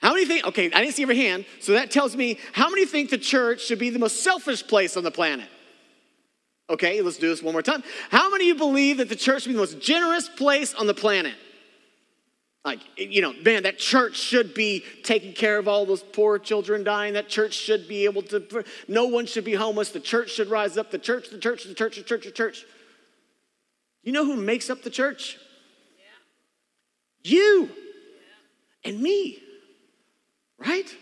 [0.00, 2.86] How many think, okay, I didn't see your hand, so that tells me how many
[2.86, 5.48] think the church should be the most selfish place on the planet?
[6.70, 7.82] Okay, let's do this one more time.
[8.10, 10.86] How many of you believe that the church should be the most generous place on
[10.86, 11.34] the planet?
[12.64, 16.84] Like, you know, man, that church should be taking care of all those poor children
[16.84, 17.14] dying.
[17.14, 19.90] That church should be able to, no one should be homeless.
[19.90, 20.90] The church should rise up.
[20.90, 22.64] The church, the church, the church, the church, the church.
[24.02, 25.38] You know who makes up the church?
[27.22, 27.30] Yeah.
[27.30, 28.90] You yeah.
[28.90, 29.38] and me,
[30.58, 30.94] right?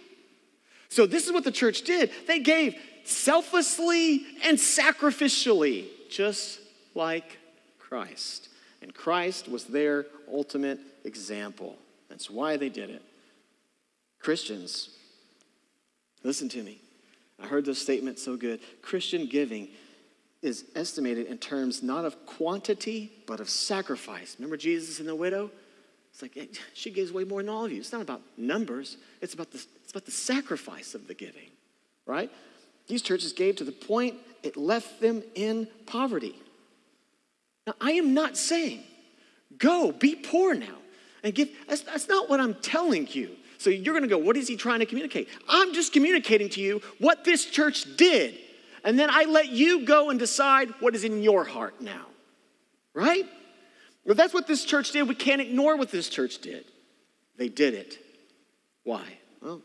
[0.88, 2.10] So, this is what the church did.
[2.26, 6.60] They gave selflessly and sacrificially, just
[6.94, 7.38] like
[7.78, 8.48] Christ.
[8.82, 11.76] And Christ was their ultimate example.
[12.08, 13.02] That's why they did it.
[14.20, 14.90] Christians,
[16.22, 16.80] listen to me.
[17.40, 18.60] I heard this statement so good.
[18.82, 19.68] Christian giving
[20.42, 24.36] is estimated in terms not of quantity, but of sacrifice.
[24.38, 25.50] Remember Jesus and the widow?
[26.12, 27.78] It's like eh, she gives way more than all of you.
[27.78, 31.50] It's not about numbers, it's about, the, it's about the sacrifice of the giving,
[32.06, 32.30] right?
[32.86, 36.34] These churches gave to the point it left them in poverty.
[37.66, 38.82] Now, I am not saying
[39.58, 40.76] go, be poor now,
[41.22, 41.48] and give.
[41.68, 43.30] That's, that's not what I'm telling you.
[43.58, 45.28] So you're going to go, what is he trying to communicate?
[45.48, 48.38] I'm just communicating to you what this church did
[48.88, 52.06] and then I let you go and decide what is in your heart now.
[52.94, 53.26] Right?
[54.06, 55.06] Well, that's what this church did.
[55.06, 56.64] We can't ignore what this church did.
[57.36, 57.98] They did it.
[58.84, 59.04] Why?
[59.42, 59.60] Well,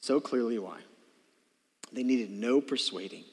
[0.00, 0.78] so clearly why.
[1.92, 3.24] They needed no persuading.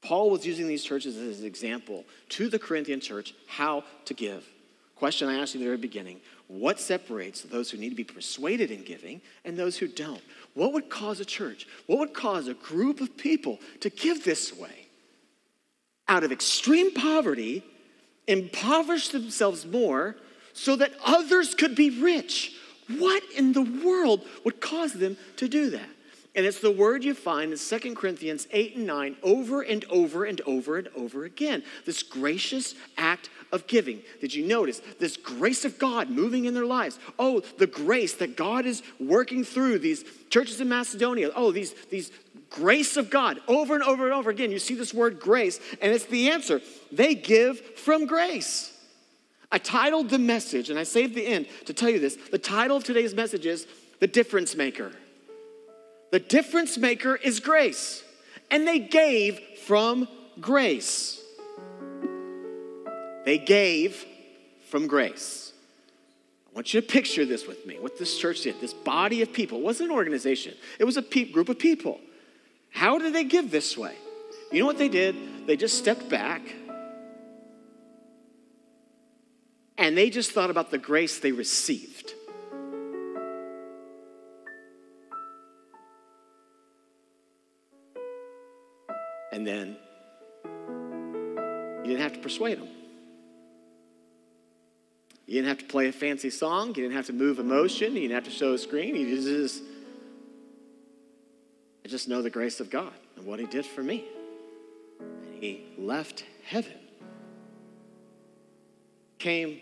[0.00, 4.48] Paul was using these churches as an example to the Corinthian church how to give.
[4.96, 8.04] Question I asked you at the very beginning what separates those who need to be
[8.04, 10.22] persuaded in giving and those who don't?
[10.54, 14.56] What would cause a church, what would cause a group of people to give this
[14.56, 14.86] way?
[16.08, 17.62] Out of extreme poverty,
[18.26, 20.16] impoverish themselves more
[20.54, 22.54] so that others could be rich.
[22.98, 25.88] What in the world would cause them to do that?
[26.34, 30.24] And it's the word you find in 2 Corinthians 8 and 9 over and over
[30.24, 31.62] and over and over again.
[31.84, 34.02] This gracious act of giving.
[34.20, 36.98] Did you notice this grace of God moving in their lives?
[37.18, 41.30] Oh, the grace that God is working through these churches in Macedonia.
[41.34, 42.12] Oh, these, these
[42.50, 44.52] grace of God over and over and over again.
[44.52, 46.60] You see this word grace, and it's the answer.
[46.92, 48.74] They give from grace.
[49.50, 52.16] I titled the message, and I saved the end to tell you this.
[52.30, 53.66] The title of today's message is
[53.98, 54.92] The Difference Maker.
[56.10, 58.02] The difference maker is grace,
[58.50, 60.08] and they gave from
[60.40, 61.20] grace.
[63.24, 64.04] They gave
[64.70, 65.52] from grace.
[66.50, 69.32] I want you to picture this with me, what this church did, this body of
[69.32, 69.58] people.
[69.58, 72.00] It wasn't an organization, it was a pe- group of people.
[72.70, 73.94] How did they give this way?
[74.52, 75.46] You know what they did?
[75.46, 76.42] They just stepped back
[79.78, 82.12] and they just thought about the grace they received.
[89.38, 89.76] And then
[91.84, 92.66] you didn't have to persuade them.
[95.26, 96.70] You didn't have to play a fancy song.
[96.70, 97.92] You didn't have to move emotion.
[97.92, 98.96] You didn't have to show a screen.
[98.96, 99.62] You just,
[101.84, 104.06] I just know the grace of God and what He did for me.
[104.98, 106.74] And He left heaven,
[109.20, 109.60] came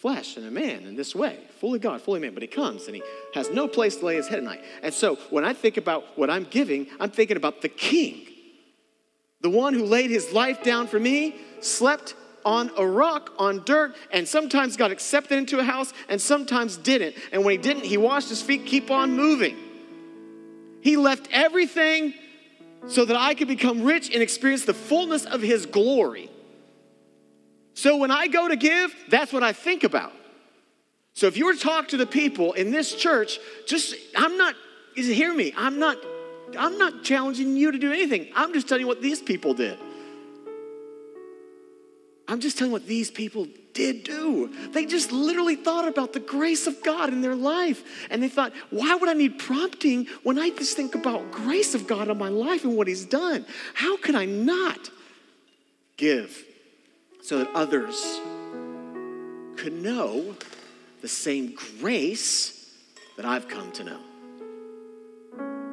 [0.00, 2.32] flesh and a man in this way, fully God, fully man.
[2.32, 3.02] But He comes and He
[3.34, 4.64] has no place to lay His head at night.
[4.82, 8.27] And so when I think about what I'm giving, I'm thinking about the King,
[9.40, 13.94] the one who laid His life down for me, slept on a rock, on dirt,
[14.10, 17.14] and sometimes got accepted into a house and sometimes didn't.
[17.32, 19.56] And when he didn't, he washed his feet, keep on moving.
[20.80, 22.14] He left everything
[22.86, 26.30] so that I could become rich and experience the fullness of his glory.
[27.74, 30.12] So when I go to give, that's what I think about.
[31.14, 34.54] So if you were to talk to the people in this church, just I'm not
[34.94, 35.52] hear me.
[35.56, 35.98] I'm not
[36.56, 38.28] I'm not challenging you to do anything.
[38.34, 39.78] I'm just telling you what these people did.
[42.28, 44.50] I'm just telling you what these people did do.
[44.72, 48.06] They just literally thought about the grace of God in their life.
[48.10, 51.86] And they thought, why would I need prompting when I just think about grace of
[51.86, 53.46] God in my life and what He's done?
[53.74, 54.90] How could I not
[55.96, 56.44] give
[57.22, 58.20] so that others
[59.56, 60.36] could know
[61.00, 62.74] the same grace
[63.16, 64.00] that I've come to know?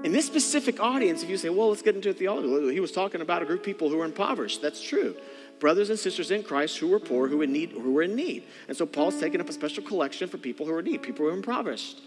[0.06, 3.22] In this specific audience, if you say, well, let's get into theology, he was talking
[3.22, 4.62] about a group of people who were impoverished.
[4.62, 5.16] That's true
[5.60, 8.44] brothers and sisters in Christ who were poor, who, in need, who were in need.
[8.68, 11.26] And so Paul's taking up a special collection for people who are in need, people
[11.26, 12.02] who are impoverished.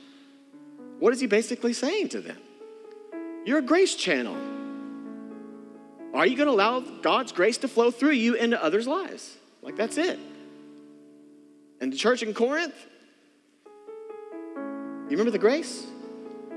[1.00, 2.38] What is he basically saying to them?
[3.44, 4.36] You're a grace channel.
[6.14, 9.36] Are you going to allow God's grace to flow through you into others' lives?
[9.62, 10.18] Like, that's it.
[11.80, 12.74] And the church in Corinth,
[14.54, 15.86] you remember the grace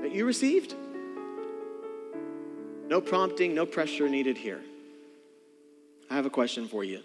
[0.02, 0.74] that you received?
[2.92, 4.60] No prompting, no pressure needed here.
[6.10, 7.00] I have a question for you.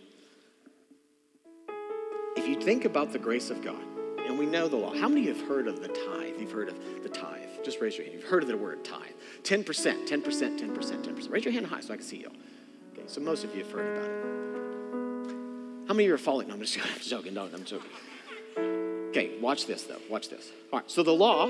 [2.35, 3.81] If you think about the grace of God,
[4.25, 6.41] and we know the law, how many of you have heard of the tithe?
[6.41, 7.63] You've heard of the tithe.
[7.63, 8.19] Just raise your hand.
[8.19, 9.13] You've heard of the word tithe.
[9.43, 11.31] 10%, 10%, 10%, 10%.
[11.31, 12.31] Raise your hand high so I can see you.
[12.91, 15.87] Okay, so most of you have heard about it.
[15.87, 16.49] How many of you are following?
[16.49, 17.33] No, I'm just I'm joking.
[17.33, 17.89] No, I'm joking.
[18.57, 20.01] Okay, watch this though.
[20.09, 20.51] Watch this.
[20.73, 21.49] All right, so the law,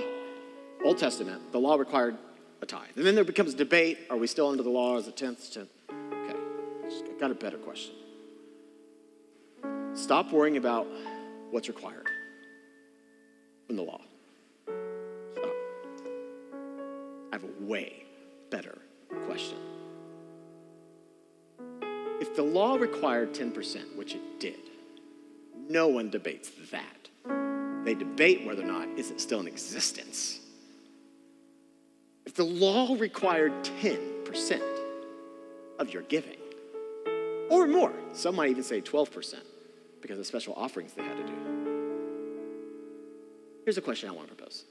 [0.86, 2.19] Old Testament, the law required
[2.62, 2.89] a tithe.
[2.96, 5.54] And then there becomes debate are we still under the law as a tenth?
[5.54, 5.70] tenth?
[7.20, 7.96] got a better question.
[9.93, 10.88] Stop worrying about
[11.52, 12.08] what's required
[13.65, 14.02] from the law.
[15.34, 15.54] Stop.
[17.32, 18.04] I have a way
[18.50, 18.78] better
[19.26, 19.58] question.
[22.20, 24.60] If the law required 10%, which it did,
[25.70, 27.10] no one debates that.
[27.84, 30.39] They debate whether or not is it still in existence.
[32.38, 34.62] The law required 10%
[35.80, 36.38] of your giving,
[37.50, 37.91] or more.
[38.13, 39.34] Some might even say 12%
[40.04, 41.34] because of special offerings they had to do.
[43.65, 44.65] Here's a question I want to propose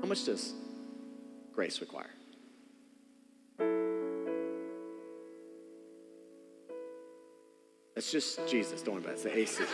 [0.00, 0.54] How much does
[1.52, 2.08] grace require?
[7.94, 9.26] That's just Jesus, don't worry about it.
[9.26, 9.64] It's the AC.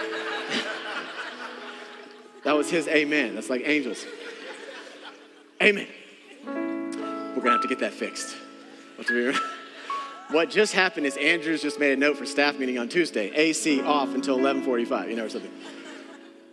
[2.43, 3.37] that was his amen.
[3.37, 4.05] That's like angels.
[5.63, 5.87] Amen.
[7.43, 8.37] We're to have to get that fixed.
[10.31, 13.31] What just happened is Andrews just made a note for staff meeting on Tuesday.
[13.35, 15.53] AC off until 11:45, you know, or something.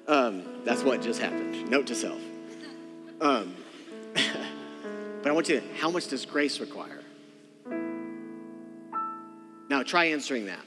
[0.05, 1.69] Um, that's what just happened.
[1.69, 2.19] Note to self.
[3.21, 3.55] Um,
[4.13, 6.99] but I want you to, how much does grace require?
[9.69, 10.65] Now try answering that.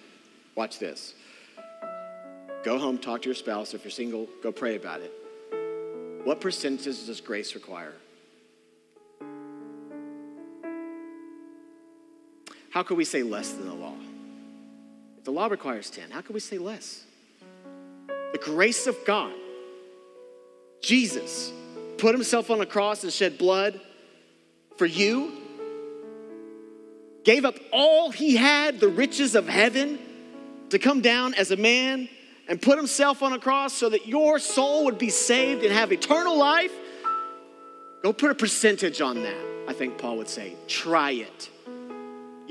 [0.55, 1.13] Watch this.
[2.63, 3.75] Go home, talk to your spouse.
[3.75, 5.13] If you're single, go pray about it.
[6.25, 7.93] What percentage does grace require?
[12.73, 13.95] How could we say less than the law?
[15.19, 17.05] If the law requires 10, how could we say less?
[18.33, 19.33] The grace of God,
[20.83, 21.53] Jesus
[21.99, 23.79] put himself on a cross and shed blood
[24.77, 25.33] for you,
[27.25, 29.99] gave up all he had, the riches of heaven,
[30.71, 32.09] to come down as a man
[32.49, 35.93] and put himself on a cross so that your soul would be saved and have
[35.93, 36.73] eternal life.
[38.03, 40.57] Go put a percentage on that, I think Paul would say.
[40.67, 41.51] Try it.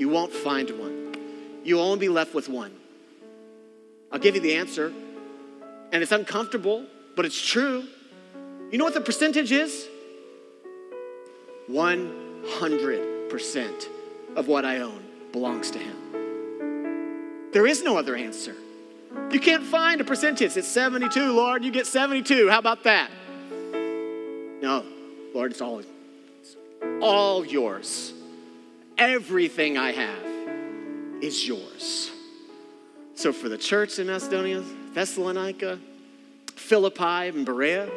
[0.02, 1.14] You won't find one.
[1.62, 2.72] You'll only be left with one.
[4.10, 4.92] I'll give you the answer.
[5.92, 6.84] And it's uncomfortable,
[7.14, 7.84] but it's true.
[8.72, 9.86] You know what the percentage is?
[11.70, 13.86] 100%
[14.34, 17.50] of what I own belongs to Him.
[17.52, 18.56] There is no other answer.
[19.30, 20.56] You can't find a percentage.
[20.56, 21.62] It's 72, Lord.
[21.62, 22.48] You get 72.
[22.48, 23.08] How about that?
[23.72, 24.84] No,
[25.32, 26.56] Lord, it's all, it's
[27.00, 28.11] all yours.
[29.02, 30.24] Everything I have
[31.20, 32.12] is yours.
[33.16, 34.62] So for the church in Macedonia,
[34.94, 35.80] Thessalonica,
[36.54, 37.90] Philippi, and Berea,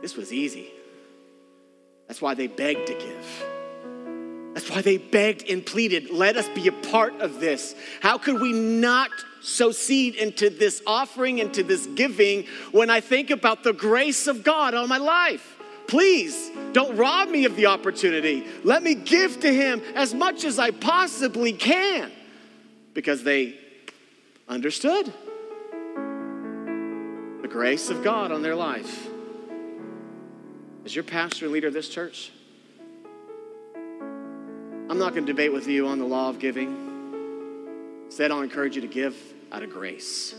[0.00, 0.70] this was easy.
[2.06, 3.44] That's why they begged to give.
[4.54, 7.74] That's why they begged and pleaded, let us be a part of this.
[8.00, 9.10] How could we not
[9.42, 14.42] sow seed into this offering, into this giving, when I think about the grace of
[14.42, 15.57] God on my life?
[15.88, 18.46] Please don't rob me of the opportunity.
[18.62, 22.12] Let me give to Him as much as I possibly can
[22.92, 23.58] because they
[24.46, 25.06] understood
[27.42, 29.08] the grace of God on their life.
[30.84, 32.32] As your pastor and leader of this church,
[34.90, 38.04] I'm not going to debate with you on the law of giving.
[38.06, 39.16] Instead, I'll encourage you to give
[39.52, 40.34] out of grace.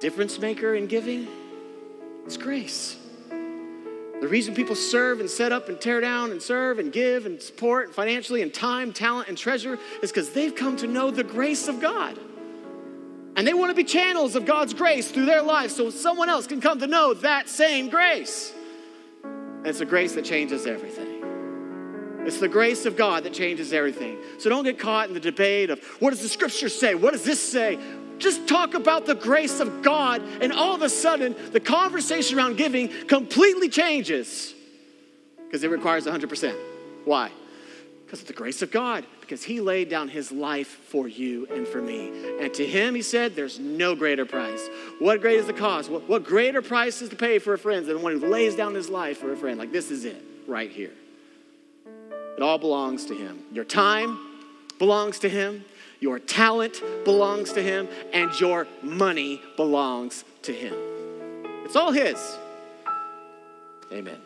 [0.00, 1.28] Difference maker in giving
[2.26, 2.96] is grace.
[4.22, 7.42] The reason people serve and set up and tear down and serve and give and
[7.42, 11.66] support financially and time, talent, and treasure is because they've come to know the grace
[11.66, 12.16] of God.
[13.34, 16.46] And they want to be channels of God's grace through their life so someone else
[16.46, 18.54] can come to know that same grace.
[19.24, 22.22] And it's a grace that changes everything.
[22.24, 24.18] It's the grace of God that changes everything.
[24.38, 26.94] So don't get caught in the debate of what does the scripture say?
[26.94, 27.76] What does this say?
[28.22, 32.56] Just talk about the grace of God, and all of a sudden, the conversation around
[32.56, 34.54] giving completely changes
[35.36, 36.56] because it requires 100%.
[37.04, 37.30] Why?
[38.04, 41.66] Because of the grace of God, because He laid down His life for you and
[41.66, 42.12] for me.
[42.40, 44.68] And to Him, He said, There's no greater price.
[45.00, 45.90] What great is the cost?
[45.90, 48.74] What, what greater price is to pay for a friend than one who lays down
[48.74, 49.58] His life for a friend?
[49.58, 50.92] Like, this is it right here.
[52.36, 53.42] It all belongs to Him.
[53.50, 54.18] Your time
[54.78, 55.64] belongs to Him,
[56.02, 60.74] your talent belongs to Him, and your money belongs to Him.
[61.64, 62.18] It's all His.
[63.92, 64.18] Amen.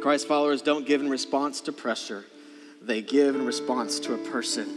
[0.00, 2.24] Christ followers don't give in response to pressure,
[2.80, 4.68] they give in response to a person.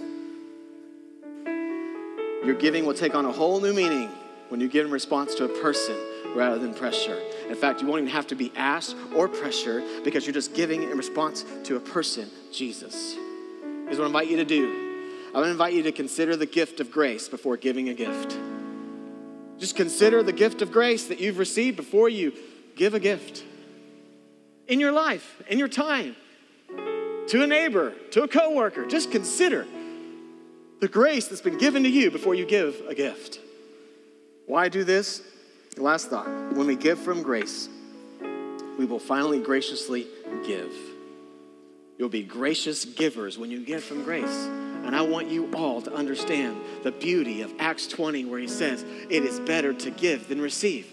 [2.44, 4.10] Your giving will take on a whole new meaning
[4.50, 5.96] when you give in response to a person
[6.36, 7.22] rather than pressure.
[7.48, 10.82] In fact, you won't even have to be asked or pressured because you're just giving
[10.82, 13.16] in response to a person, Jesus.
[13.90, 14.83] Is what I invite you to do
[15.34, 18.38] I want to invite you to consider the gift of grace before giving a gift.
[19.58, 22.34] Just consider the gift of grace that you've received before you
[22.76, 23.44] give a gift.
[24.68, 26.16] In your life, in your time,
[27.30, 29.66] to a neighbor, to a coworker, just consider
[30.82, 33.40] the grace that's been given to you before you give a gift.
[34.46, 35.24] Why do this?
[35.78, 37.70] Last thought when we give from grace,
[38.78, 40.06] we will finally graciously
[40.46, 40.72] give.
[41.98, 44.50] You'll be gracious givers when you give from grace.
[44.84, 48.84] And I want you all to understand the beauty of Acts 20, where he says,
[49.10, 50.88] It is better to give than receive.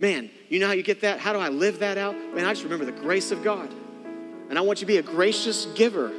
[0.00, 1.20] Man, you know how you get that?
[1.20, 2.16] How do I live that out?
[2.34, 3.72] Man, I just remember the grace of God.
[4.48, 6.12] And I want you to be a gracious giver.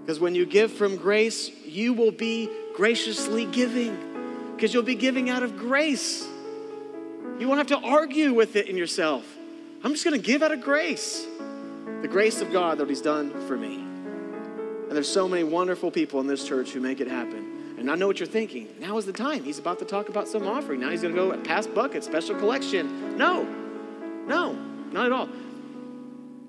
[0.00, 4.52] Because when you give from grace, you will be graciously giving.
[4.54, 6.26] Because you'll be giving out of grace.
[7.38, 9.24] You won't have to argue with it in yourself.
[9.82, 11.26] I'm just going to give out of grace.
[12.02, 13.89] The grace of God that He's done for me.
[14.90, 17.76] And there's so many wonderful people in this church who make it happen.
[17.78, 18.66] And I know what you're thinking.
[18.80, 19.44] Now is the time.
[19.44, 20.80] He's about to talk about some offering.
[20.80, 23.16] Now he's going to go pass bucket, special collection.
[23.16, 23.44] No,
[24.26, 24.52] no,
[24.90, 25.28] not at all.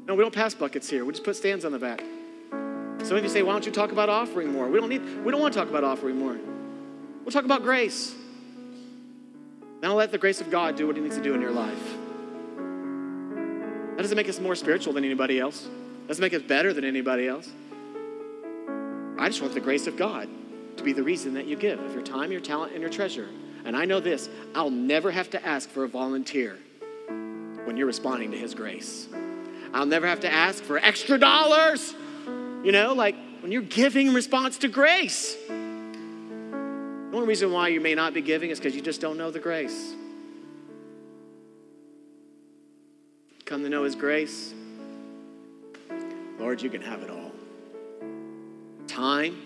[0.08, 1.06] No, we don't pass buckets here.
[1.06, 2.02] We just put stands on the back.
[3.06, 4.68] Some of you say, why don't you talk about offering more?
[4.68, 6.36] We don't need, we don't want to talk about offering more.
[7.24, 8.16] We'll talk about grace.
[9.84, 11.94] Now let the grace of God do what He needs to do in your life.
[13.98, 15.62] That doesn't make us more spiritual than anybody else.
[15.62, 17.48] That doesn't make us better than anybody else.
[19.22, 20.28] I just want the grace of God
[20.78, 23.30] to be the reason that you give of your time, your talent, and your treasure.
[23.66, 26.58] And I know this I'll never have to ask for a volunteer
[27.66, 29.08] when you're responding to His grace.
[29.76, 31.94] I'll never have to ask for extra dollars,
[32.64, 35.36] you know, like when you're giving in response to grace.
[35.48, 39.30] The only reason why you may not be giving is because you just don't know
[39.30, 39.94] the grace.
[43.46, 44.52] Come to know His grace.
[46.40, 47.21] Lord, you can have it all
[48.92, 49.42] time,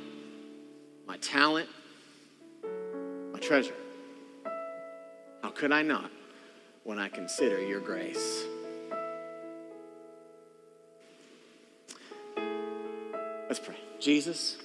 [1.05, 1.69] my talent,
[3.31, 3.75] my treasure.
[5.43, 6.09] How could I not
[6.83, 8.43] when I consider your grace?
[13.47, 13.77] Let's pray.
[13.99, 14.57] Jesus,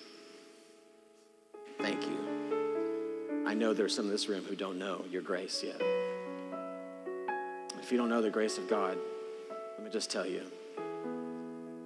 [1.82, 3.44] thank you.
[3.46, 5.80] I know there's some in this room who don't know your grace yet.
[7.82, 8.96] If you don't know the grace of God,
[9.76, 10.50] let me just tell you.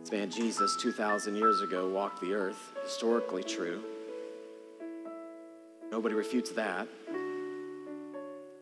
[0.05, 3.82] This man Jesus, 2,000 years ago, walked the earth, historically true.
[5.90, 6.86] Nobody refutes that.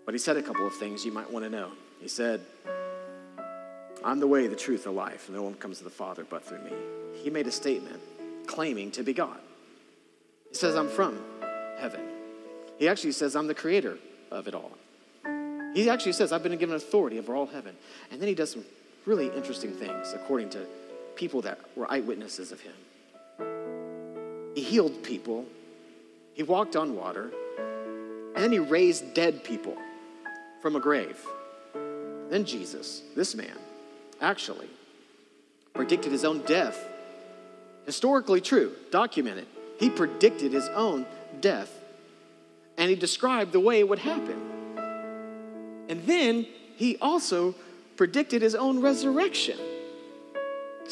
[0.05, 1.73] But he said a couple of things you might want to know.
[2.01, 2.43] He said,
[4.05, 5.29] I'm the way, the truth, the life.
[5.31, 6.71] No one comes to the Father but through me.
[7.25, 8.01] He made a statement
[8.47, 9.41] claiming to be God.
[10.49, 11.19] He says, I'm from
[11.77, 12.03] heaven.
[12.79, 13.99] He actually says, I'm the creator
[14.31, 14.71] of it all.
[15.75, 17.75] He actually says, I've been given authority over all heaven.
[18.13, 18.65] And then he does some
[19.07, 20.65] really interesting things according to
[21.17, 22.75] people that were eyewitnesses of him.
[24.55, 25.47] He healed people,
[26.35, 27.31] he walked on water,
[28.35, 29.77] and he raised dead people
[30.61, 31.19] from a grave.
[32.31, 33.57] Then Jesus, this man,
[34.21, 34.69] actually
[35.75, 36.89] predicted his own death.
[37.87, 39.47] Historically true, documented.
[39.79, 41.07] He predicted his own
[41.41, 41.71] death
[42.79, 44.41] and he described the way it would happen.
[45.89, 46.47] And then
[46.77, 47.55] he also
[47.97, 49.59] predicted his own resurrection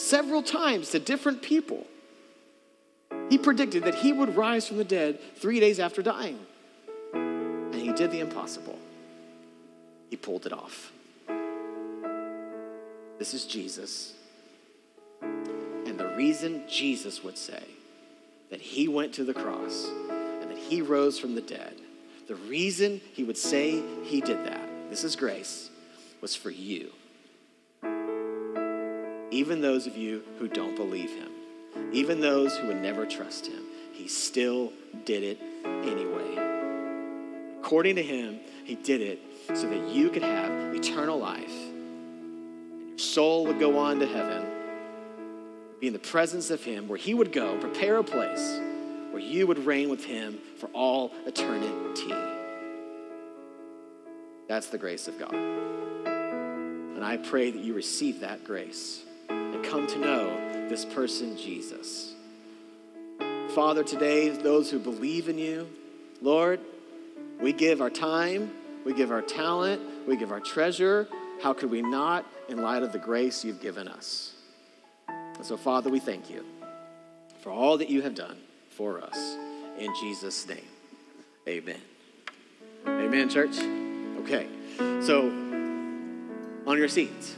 [0.01, 1.87] several times to different people.
[3.29, 6.39] He predicted that he would rise from the dead three days after dying.
[7.13, 8.79] And he did the impossible.
[10.09, 10.93] He pulled it off.
[13.19, 14.15] This is Jesus.
[15.21, 17.63] And the reason Jesus would say
[18.51, 21.75] that he went to the cross and that he rose from the dead,
[22.27, 25.71] the reason he would say he did that, this is grace,
[26.21, 26.91] was for you.
[29.31, 31.31] Even those of you who don't believe him,
[31.93, 33.63] even those who would never trust him,
[33.93, 34.73] he still
[35.05, 37.59] did it anyway.
[37.61, 39.21] According to him, he did it
[39.55, 41.53] so that you could have eternal life.
[42.89, 44.47] Your soul would go on to heaven,
[45.81, 48.59] be in the presence of him, where he would go, prepare a place
[49.11, 52.15] where you would reign with him for all eternity.
[54.49, 55.35] That's the grace of God.
[55.35, 59.05] And I pray that you receive that grace
[59.63, 62.15] come to know this person, Jesus.
[63.55, 65.69] Father, today, those who believe in you,
[66.23, 66.61] Lord,
[67.41, 68.51] we give our time,
[68.85, 71.09] we give our talent, we give our treasure.
[71.43, 74.35] How could we not in light of the grace you've given us?
[75.09, 76.45] And so, Father, we thank you
[77.41, 78.37] for all that you have done
[78.71, 79.37] for us.
[79.79, 80.59] In Jesus' name,
[81.49, 81.81] amen.
[82.87, 83.59] Amen, church.
[84.21, 84.47] Okay,
[85.01, 85.29] so
[86.67, 87.35] on your seats.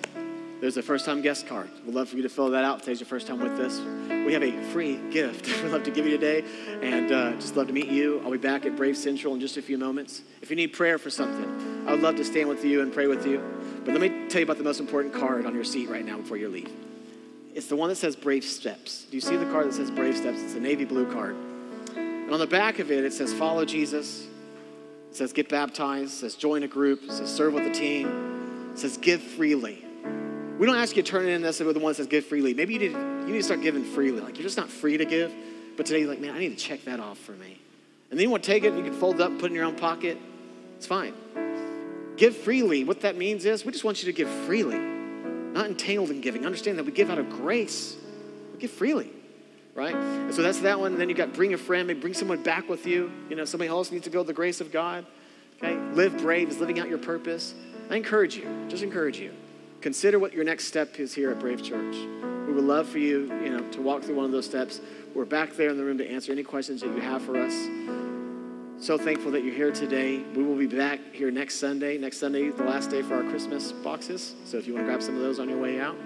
[0.62, 1.68] There's a first time guest card.
[1.84, 2.78] We'd love for you to fill that out.
[2.78, 3.80] Today's your first time with us.
[4.24, 6.44] We have a free gift we'd love to give you today
[6.80, 8.20] and uh, just love to meet you.
[8.24, 10.22] I'll be back at Brave Central in just a few moments.
[10.40, 13.08] If you need prayer for something, I would love to stand with you and pray
[13.08, 13.42] with you.
[13.84, 16.18] But let me tell you about the most important card on your seat right now
[16.18, 16.70] before you leave.
[17.56, 19.06] It's the one that says Brave Steps.
[19.10, 20.40] Do you see the card that says Brave Steps?
[20.42, 21.34] It's a navy blue card.
[21.96, 24.28] And on the back of it, it says Follow Jesus.
[25.10, 26.12] It says Get Baptized.
[26.12, 27.02] It says Join a group.
[27.02, 28.70] It says Serve with a team.
[28.74, 29.86] It says Give freely.
[30.62, 32.54] We don't ask you to turn in with the one that says give freely.
[32.54, 34.20] Maybe you need, you need to start giving freely.
[34.20, 35.32] Like you're just not free to give.
[35.76, 37.58] But today you're like, man, I need to check that off for me.
[38.12, 39.46] And then you want to take it and you can fold it up and put
[39.46, 40.18] it in your own pocket.
[40.76, 41.14] It's fine.
[42.16, 42.84] Give freely.
[42.84, 46.46] What that means is we just want you to give freely, not entangled in giving.
[46.46, 47.96] Understand that we give out of grace.
[48.52, 49.10] We give freely,
[49.74, 49.96] right?
[49.96, 50.92] And so that's that one.
[50.92, 53.10] And then you got bring a friend, maybe bring someone back with you.
[53.28, 55.06] You know, somebody else needs to go the grace of God.
[55.56, 55.74] Okay?
[55.94, 57.52] Live brave is living out your purpose.
[57.90, 59.32] I encourage you, just encourage you
[59.82, 61.96] consider what your next step is here at Brave Church.
[62.46, 64.80] We would love for you, you know, to walk through one of those steps.
[65.14, 67.52] We're back there in the room to answer any questions that you have for us.
[68.78, 70.22] So thankful that you're here today.
[70.34, 71.98] We will be back here next Sunday.
[71.98, 74.34] Next Sunday, the last day for our Christmas boxes.
[74.44, 75.96] So if you want to grab some of those on your way out,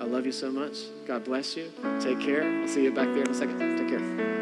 [0.00, 0.78] I love you so much.
[1.06, 1.70] God bless you.
[2.00, 2.44] Take care.
[2.60, 3.58] I'll see you back there in a second.
[3.78, 4.41] Take care.